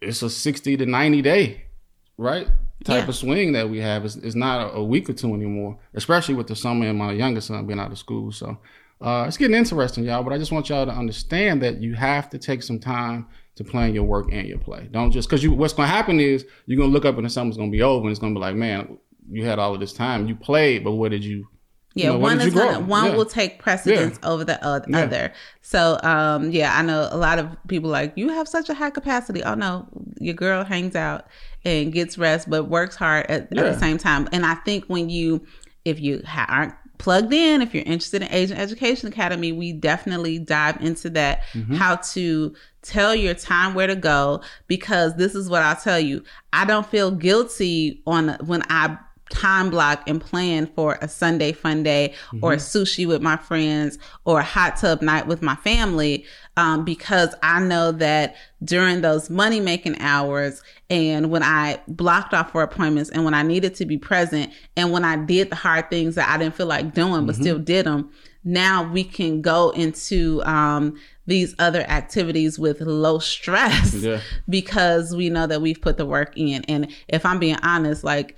it's 0.00 0.22
a 0.22 0.30
sixty 0.30 0.76
to 0.76 0.86
ninety 0.86 1.22
day, 1.22 1.62
right? 2.18 2.48
Type 2.84 3.04
Yeah. 3.04 3.08
of 3.08 3.16
swing 3.16 3.52
that 3.52 3.70
we 3.70 3.80
have. 3.80 4.04
It's, 4.04 4.16
it's 4.16 4.34
not 4.36 4.68
a, 4.68 4.74
a 4.74 4.84
week 4.84 5.08
or 5.08 5.14
two 5.14 5.32
anymore, 5.34 5.78
especially 5.94 6.34
with 6.34 6.46
the 6.46 6.54
summer 6.54 6.86
and 6.86 6.98
my 6.98 7.12
youngest 7.12 7.48
son 7.48 7.66
being 7.66 7.80
out 7.80 7.90
of 7.90 7.98
school. 7.98 8.30
So 8.32 8.58
uh, 9.00 9.24
it's 9.26 9.38
getting 9.38 9.56
interesting, 9.56 10.04
y'all. 10.04 10.22
But 10.22 10.34
I 10.34 10.38
just 10.38 10.52
want 10.52 10.68
y'all 10.68 10.84
to 10.86 10.92
understand 10.92 11.62
that 11.62 11.80
you 11.80 11.94
have 11.94 12.28
to 12.30 12.38
take 12.38 12.62
some 12.62 12.78
time 12.78 13.26
to 13.56 13.64
plan 13.64 13.94
your 13.94 14.04
work 14.04 14.28
and 14.30 14.46
your 14.46 14.58
play. 14.58 14.86
Don't 14.92 15.10
just 15.10 15.28
because 15.28 15.42
you. 15.42 15.52
What's 15.52 15.72
going 15.72 15.88
to 15.88 15.94
happen 15.94 16.20
is 16.20 16.44
you're 16.66 16.76
going 16.76 16.90
to 16.90 16.94
look 16.94 17.06
up 17.06 17.16
and 17.16 17.24
the 17.24 17.30
summer's 17.30 17.56
going 17.56 17.70
to 17.70 17.76
be 17.76 17.82
over, 17.82 18.02
and 18.02 18.10
it's 18.10 18.20
going 18.20 18.34
to 18.34 18.38
be 18.38 18.42
like, 18.42 18.54
man, 18.54 18.98
you 19.30 19.44
had 19.44 19.58
all 19.58 19.74
of 19.74 19.80
this 19.80 19.92
time, 19.92 20.26
you 20.28 20.34
played, 20.36 20.84
but 20.84 20.92
what 20.92 21.10
did 21.10 21.24
you? 21.24 21.46
Yeah, 21.94 22.10
know, 22.10 22.18
one 22.18 22.40
is 22.42 22.52
gonna 22.52 22.80
one 22.80 23.06
Yeah. 23.06 23.16
will 23.16 23.24
take 23.24 23.58
precedence 23.58 24.18
over 24.22 24.44
the 24.44 24.62
oth- 24.66 24.84
Yeah. 24.86 24.98
other. 25.04 25.32
So, 25.62 25.98
um, 26.02 26.50
yeah, 26.50 26.76
I 26.76 26.82
know 26.82 27.08
a 27.10 27.16
lot 27.16 27.38
of 27.38 27.48
people 27.68 27.88
like 27.88 28.12
you 28.16 28.28
have 28.28 28.46
such 28.46 28.68
a 28.68 28.74
high 28.74 28.90
capacity. 28.90 29.42
Oh 29.42 29.54
no, 29.54 29.88
your 30.20 30.34
girl 30.34 30.62
hangs 30.62 30.94
out 30.94 31.24
and 31.64 31.92
gets 31.94 32.18
rest, 32.18 32.50
but 32.50 32.64
works 32.64 32.96
hard 32.96 33.24
at, 33.30 33.44
at 33.44 33.50
the 33.72 33.78
same 33.78 33.96
time. 33.96 34.28
And 34.30 34.44
I 34.44 34.56
think 34.56 34.84
when 34.88 35.08
you, 35.08 35.46
if 35.86 35.98
you 35.98 36.22
ha- 36.26 36.44
aren't 36.50 36.74
plugged 36.98 37.32
in, 37.32 37.62
if 37.62 37.72
you're 37.74 37.82
interested 37.84 38.20
in 38.20 38.28
Agent 38.30 38.60
Education 38.60 39.08
Academy, 39.08 39.52
we 39.52 39.72
definitely 39.72 40.38
dive 40.38 40.76
into 40.82 41.08
that 41.10 41.40
Mm-hmm. 41.54 41.76
how 41.76 41.96
to 41.96 42.54
tell 42.82 43.14
your 43.14 43.34
time 43.34 43.72
where 43.74 43.86
to 43.86 43.96
go 43.96 44.42
because 44.66 45.16
this 45.16 45.34
is 45.34 45.48
what 45.48 45.62
I'll 45.62 45.76
tell 45.76 45.98
you. 45.98 46.22
I 46.52 46.66
don't 46.66 46.86
feel 46.86 47.10
guilty 47.10 48.02
on 48.06 48.36
when 48.44 48.62
I 48.68 48.98
time 49.30 49.70
block 49.70 50.02
and 50.06 50.20
plan 50.20 50.66
for 50.66 50.98
a 51.02 51.08
Sunday 51.08 51.52
fun 51.52 51.82
day 51.82 52.14
or 52.42 52.52
a 52.52 52.56
sushi 52.56 53.06
with 53.06 53.20
my 53.20 53.36
friends 53.36 53.98
or 54.24 54.40
a 54.40 54.44
hot 54.44 54.76
tub 54.76 55.02
night 55.02 55.26
with 55.26 55.42
my 55.42 55.56
family 55.56 56.24
um, 56.56 56.84
because 56.84 57.34
I 57.42 57.60
know 57.60 57.92
that 57.92 58.36
during 58.62 59.00
those 59.00 59.28
money 59.28 59.60
making 59.60 60.00
hours 60.00 60.62
and 60.88 61.30
when 61.30 61.42
I 61.42 61.80
blocked 61.88 62.34
off 62.34 62.52
for 62.52 62.62
appointments 62.62 63.10
and 63.10 63.24
when 63.24 63.34
I 63.34 63.42
needed 63.42 63.74
to 63.76 63.84
be 63.84 63.98
present 63.98 64.52
and 64.76 64.92
when 64.92 65.04
I 65.04 65.16
did 65.16 65.50
the 65.50 65.56
hard 65.56 65.90
things 65.90 66.14
that 66.14 66.28
I 66.28 66.38
didn't 66.38 66.54
feel 66.54 66.66
like 66.66 66.94
doing 66.94 67.26
but 67.26 67.34
still 67.34 67.58
did 67.58 67.86
them, 67.86 68.10
now 68.44 68.88
we 68.90 69.02
can 69.02 69.42
go 69.42 69.70
into 69.70 70.40
um, 70.44 70.96
these 71.26 71.54
other 71.58 71.80
activities 71.80 72.58
with 72.58 72.80
low 72.80 73.18
stress 73.18 73.92
Yeah. 73.92 74.20
because 74.48 75.14
we 75.14 75.28
know 75.28 75.48
that 75.48 75.60
we've 75.60 75.80
put 75.80 75.96
the 75.96 76.06
work 76.06 76.32
in. 76.38 76.64
And 76.64 76.94
if 77.08 77.26
I'm 77.26 77.40
being 77.40 77.58
honest, 77.62 78.04
like 78.04 78.36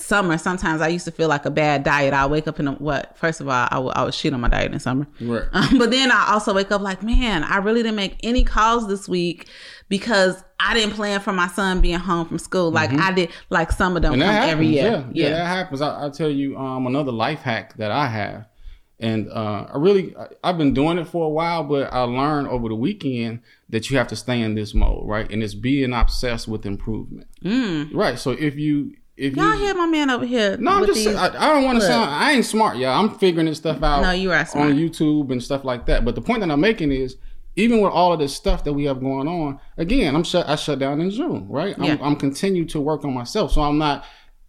summer, 0.00 0.38
sometimes 0.38 0.80
I 0.80 0.88
used 0.88 1.04
to 1.06 1.10
feel 1.10 1.28
like 1.28 1.44
a 1.46 1.50
bad 1.50 1.82
diet. 1.84 2.12
I 2.14 2.26
wake 2.26 2.46
up 2.48 2.58
in 2.58 2.66
the, 2.66 2.72
what? 2.72 3.16
First 3.16 3.40
of 3.40 3.48
all, 3.48 3.68
I 3.70 3.78
would 3.78 3.94
I 3.94 4.10
shit 4.10 4.32
on 4.34 4.40
my 4.40 4.48
diet 4.48 4.72
in 4.72 4.80
summer. 4.80 5.06
Right. 5.20 5.42
Um, 5.52 5.78
but 5.78 5.90
then 5.90 6.10
I 6.10 6.28
also 6.32 6.52
wake 6.54 6.70
up 6.70 6.80
like, 6.80 7.02
man, 7.02 7.44
I 7.44 7.58
really 7.58 7.82
didn't 7.82 7.96
make 7.96 8.16
any 8.22 8.44
calls 8.44 8.88
this 8.88 9.08
week 9.08 9.48
because 9.88 10.42
I 10.60 10.74
didn't 10.74 10.94
plan 10.94 11.20
for 11.20 11.32
my 11.32 11.48
son 11.48 11.80
being 11.80 11.98
home 11.98 12.26
from 12.26 12.38
school. 12.38 12.70
Like 12.70 12.90
I 12.92 13.12
did, 13.12 13.30
like 13.50 13.70
some 13.72 13.96
of 13.96 14.02
them 14.02 14.12
Mm-hmm. 14.12 14.22
come 14.22 14.30
happens, 14.30 14.52
every 14.52 14.66
year. 14.68 14.90
Yeah, 14.90 15.04
yeah, 15.12 15.30
that 15.30 15.46
happens. 15.46 15.80
I, 15.80 15.88
I'll 16.00 16.10
tell 16.10 16.30
you 16.30 16.56
um, 16.56 16.86
another 16.86 17.12
life 17.12 17.40
hack 17.40 17.76
that 17.76 17.90
I 17.90 18.06
have, 18.08 18.46
and 18.98 19.28
uh, 19.30 19.66
I 19.72 19.76
really 19.78 20.16
I, 20.16 20.26
I've 20.44 20.58
been 20.58 20.72
doing 20.74 20.98
it 20.98 21.06
for 21.08 21.26
a 21.26 21.28
while, 21.28 21.62
but 21.64 21.92
I 21.92 22.00
learned 22.02 22.48
over 22.48 22.68
the 22.68 22.74
weekend 22.74 23.40
that 23.68 23.90
you 23.90 23.98
have 23.98 24.08
to 24.08 24.16
stay 24.16 24.40
in 24.40 24.54
this 24.54 24.74
mode, 24.74 25.06
right? 25.06 25.30
And 25.30 25.42
it's 25.42 25.54
being 25.54 25.92
obsessed 25.92 26.48
with 26.48 26.64
improvement, 26.66 27.26
Mm. 27.44 27.94
right? 27.94 28.18
So 28.18 28.30
if 28.32 28.56
you 28.56 28.94
if 29.16 29.34
Y'all 29.36 29.54
you 29.54 29.64
hear 29.64 29.74
my 29.74 29.86
man 29.86 30.10
over 30.10 30.26
here? 30.26 30.56
no, 30.58 30.72
I'm 30.72 30.86
just 30.86 31.04
these- 31.04 31.14
I, 31.14 31.26
I 31.28 31.52
don't 31.54 31.64
want 31.64 31.80
to 31.80 31.86
sound 31.86 32.10
I 32.10 32.32
ain't 32.32 32.44
smart, 32.44 32.76
y'all. 32.76 32.98
I'm 33.02 33.18
figuring 33.18 33.46
this 33.46 33.58
stuff 33.58 33.82
out. 33.82 34.02
No, 34.02 34.10
you 34.10 34.32
are 34.32 34.44
smart. 34.44 34.70
on 34.70 34.76
YouTube 34.76 35.30
and 35.30 35.42
stuff 35.42 35.64
like 35.64 35.86
that. 35.86 36.04
But 36.04 36.14
the 36.14 36.22
point 36.22 36.40
that 36.40 36.50
I'm 36.50 36.60
making 36.60 36.92
is. 36.92 37.16
Even 37.58 37.80
with 37.80 37.90
all 37.90 38.12
of 38.12 38.18
this 38.18 38.34
stuff 38.36 38.64
that 38.64 38.74
we 38.74 38.84
have 38.84 39.00
going 39.00 39.26
on, 39.26 39.58
again, 39.78 40.14
I'm 40.14 40.24
shut. 40.24 40.46
I 40.46 40.56
shut 40.56 40.78
down 40.78 41.00
in 41.00 41.08
June, 41.10 41.48
right? 41.48 41.74
I'm, 41.78 41.84
Yeah. 41.84 41.96
I'm 42.02 42.14
continue 42.14 42.66
to 42.66 42.78
work 42.78 43.02
on 43.02 43.14
myself, 43.14 43.50
so 43.52 43.62
I'm 43.62 43.78
not 43.78 44.04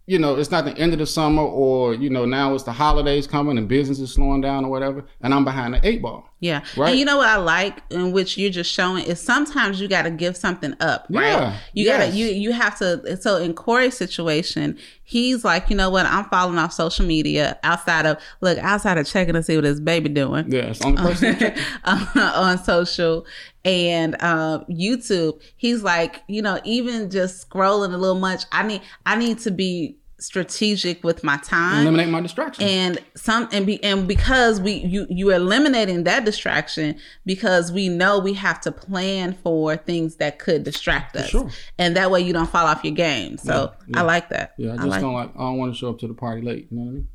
you 0.08 0.18
know, 0.18 0.36
it's 0.36 0.50
not 0.50 0.64
the 0.64 0.76
end 0.78 0.94
of 0.94 0.98
the 0.98 1.06
summer 1.06 1.42
or, 1.42 1.92
you 1.92 2.08
know, 2.08 2.24
now 2.24 2.54
it's 2.54 2.64
the 2.64 2.72
holidays 2.72 3.26
coming 3.26 3.58
and 3.58 3.68
business 3.68 4.00
is 4.00 4.10
slowing 4.10 4.40
down 4.40 4.64
or 4.64 4.70
whatever. 4.70 5.04
And 5.20 5.34
I'm 5.34 5.44
behind 5.44 5.74
the 5.74 5.86
eight 5.86 6.00
ball. 6.00 6.26
Yeah. 6.40 6.62
Right. 6.76 6.90
And 6.90 6.98
you 6.98 7.04
know 7.04 7.16
what 7.16 7.28
I 7.28 7.36
like 7.36 7.82
in 7.90 8.12
which 8.12 8.38
you're 8.38 8.50
just 8.50 8.70
showing 8.72 9.04
is 9.04 9.20
sometimes 9.20 9.80
you 9.80 9.88
got 9.88 10.02
to 10.02 10.10
give 10.10 10.36
something 10.36 10.74
up, 10.80 11.06
right? 11.10 11.26
Yeah, 11.32 11.56
You 11.72 11.84
yes. 11.86 11.98
gotta, 12.06 12.16
you, 12.16 12.26
you 12.26 12.52
have 12.52 12.78
to, 12.78 13.16
so 13.20 13.38
in 13.38 13.54
Corey's 13.54 13.96
situation, 13.96 14.78
he's 15.02 15.44
like, 15.44 15.68
you 15.68 15.74
know 15.74 15.90
what? 15.90 16.06
I'm 16.06 16.26
falling 16.26 16.58
off 16.58 16.72
social 16.72 17.04
media 17.04 17.58
outside 17.64 18.06
of, 18.06 18.18
look, 18.40 18.56
outside 18.58 18.98
of 18.98 19.06
checking 19.06 19.34
to 19.34 19.42
see 19.42 19.56
what 19.56 19.64
his 19.64 19.80
baby 19.80 20.08
doing. 20.10 20.50
Yeah, 20.52 20.66
it's 20.70 20.78
the 20.78 21.60
on 21.84 22.58
social 22.62 23.26
and 23.64 24.14
uh, 24.20 24.60
YouTube. 24.70 25.40
He's 25.56 25.82
like, 25.82 26.22
you 26.28 26.42
know, 26.42 26.60
even 26.64 27.10
just 27.10 27.48
scrolling 27.48 27.92
a 27.92 27.96
little 27.96 28.18
much. 28.18 28.44
I 28.52 28.62
need, 28.62 28.82
I 29.04 29.16
need 29.16 29.38
to 29.40 29.50
be 29.50 29.96
strategic 30.20 31.04
with 31.04 31.22
my 31.22 31.36
time. 31.38 31.82
Eliminate 31.82 32.08
my 32.08 32.20
distraction. 32.20 32.64
and 32.64 32.98
some 33.14 33.48
and 33.52 33.64
be 33.66 33.82
and 33.84 34.08
because 34.08 34.60
we 34.60 34.72
you 34.74 35.06
you 35.08 35.30
eliminating 35.30 36.04
that 36.04 36.24
distraction 36.24 36.98
because 37.24 37.70
we 37.70 37.88
know 37.88 38.18
we 38.18 38.34
have 38.34 38.60
to 38.62 38.72
plan 38.72 39.32
for 39.32 39.76
things 39.76 40.16
that 40.16 40.38
could 40.38 40.64
distract 40.64 41.14
us 41.16 41.28
sure. 41.28 41.48
and 41.78 41.96
that 41.96 42.10
way 42.10 42.20
you 42.20 42.32
don't 42.32 42.50
fall 42.50 42.66
off 42.66 42.82
your 42.82 42.94
game 42.94 43.38
so 43.38 43.72
i 43.94 44.02
like 44.02 44.28
that 44.28 44.54
yeah, 44.58 44.70
I 44.70 44.74
I 44.74 44.76
just 44.76 44.88
like 44.88 45.00
don't 45.00 45.14
like. 45.14 45.30
I 45.36 45.38
don't 45.38 45.58
want 45.58 45.72
to 45.72 45.78
show 45.78 45.90
up 45.90 45.98
to 46.00 46.08
the 46.08 46.14
party 46.14 46.42
late. 46.42 46.66
You 46.70 46.78
know 46.78 46.84
what 46.84 46.90
I 46.90 46.94
mean? 46.94 47.08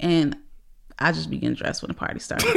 and 0.00 0.36
i 0.98 1.12
just 1.12 1.30
begin 1.30 1.54
dressed 1.54 1.82
when 1.82 1.88
the 1.88 1.94
party 1.94 2.20
starts 2.20 2.44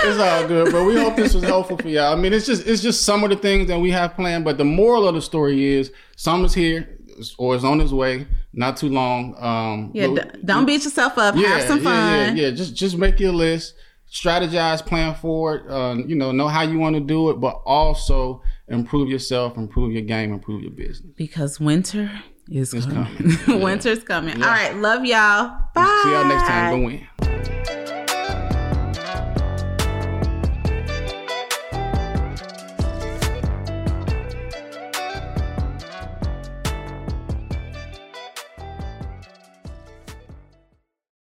It's 0.00 0.18
all 0.18 0.46
good, 0.46 0.70
but 0.70 0.84
we 0.84 0.96
hope 0.96 1.16
this 1.16 1.34
was 1.34 1.42
helpful 1.42 1.76
for 1.76 1.88
y'all. 1.88 2.12
I 2.12 2.16
mean, 2.16 2.32
it's 2.32 2.46
just 2.46 2.64
it's 2.68 2.80
just 2.80 3.02
some 3.02 3.24
of 3.24 3.30
the 3.30 3.36
things 3.36 3.66
that 3.66 3.80
we 3.80 3.90
have 3.90 4.14
planned, 4.14 4.44
but 4.44 4.56
the 4.56 4.64
moral 4.64 5.08
of 5.08 5.16
the 5.16 5.20
story 5.20 5.64
is 5.64 5.90
summer's 6.14 6.54
here 6.54 6.97
or 7.38 7.54
is 7.54 7.64
on 7.64 7.80
its 7.80 7.92
way. 7.92 8.26
Not 8.52 8.76
too 8.76 8.88
long. 8.88 9.34
Um, 9.38 9.90
yeah 9.94 10.08
but- 10.08 10.44
don't 10.44 10.64
beat 10.66 10.84
yourself 10.84 11.18
up 11.18 11.34
have 11.36 11.62
some 11.62 11.80
fun 11.80 11.94
Yeah, 11.94 12.26
yeah, 12.26 12.32
yeah. 12.48 12.50
Just 12.50 12.74
just 12.74 12.96
make 12.98 13.18
your 13.20 13.32
list, 13.32 13.74
strategize, 14.10 14.84
plan 14.84 15.14
for 15.14 15.56
it. 15.56 15.70
Uh, 15.70 15.96
you 16.06 16.16
know, 16.16 16.32
know 16.32 16.48
how 16.48 16.62
you 16.62 16.78
want 16.78 16.94
to 16.96 17.00
do 17.00 17.30
it, 17.30 17.34
but 17.40 17.60
also 17.66 18.42
improve 18.68 19.08
yourself, 19.08 19.56
improve 19.56 19.92
your 19.92 20.02
game, 20.02 20.32
improve 20.32 20.62
your 20.62 20.72
business. 20.72 21.12
because 21.16 21.58
winter 21.60 22.10
is 22.50 22.72
coming, 22.72 23.36
coming. 23.44 23.60
winter's 23.68 24.02
coming 24.02 24.42
all 24.42 24.48
right 24.48 24.74
love 24.76 25.04
y'all 25.04 25.58
bye 25.74 26.00
See 26.02 26.10
y'all 26.12 26.24
next 26.24 26.48
time. 26.48 26.80
Go 26.80 26.86
win. 26.86 27.77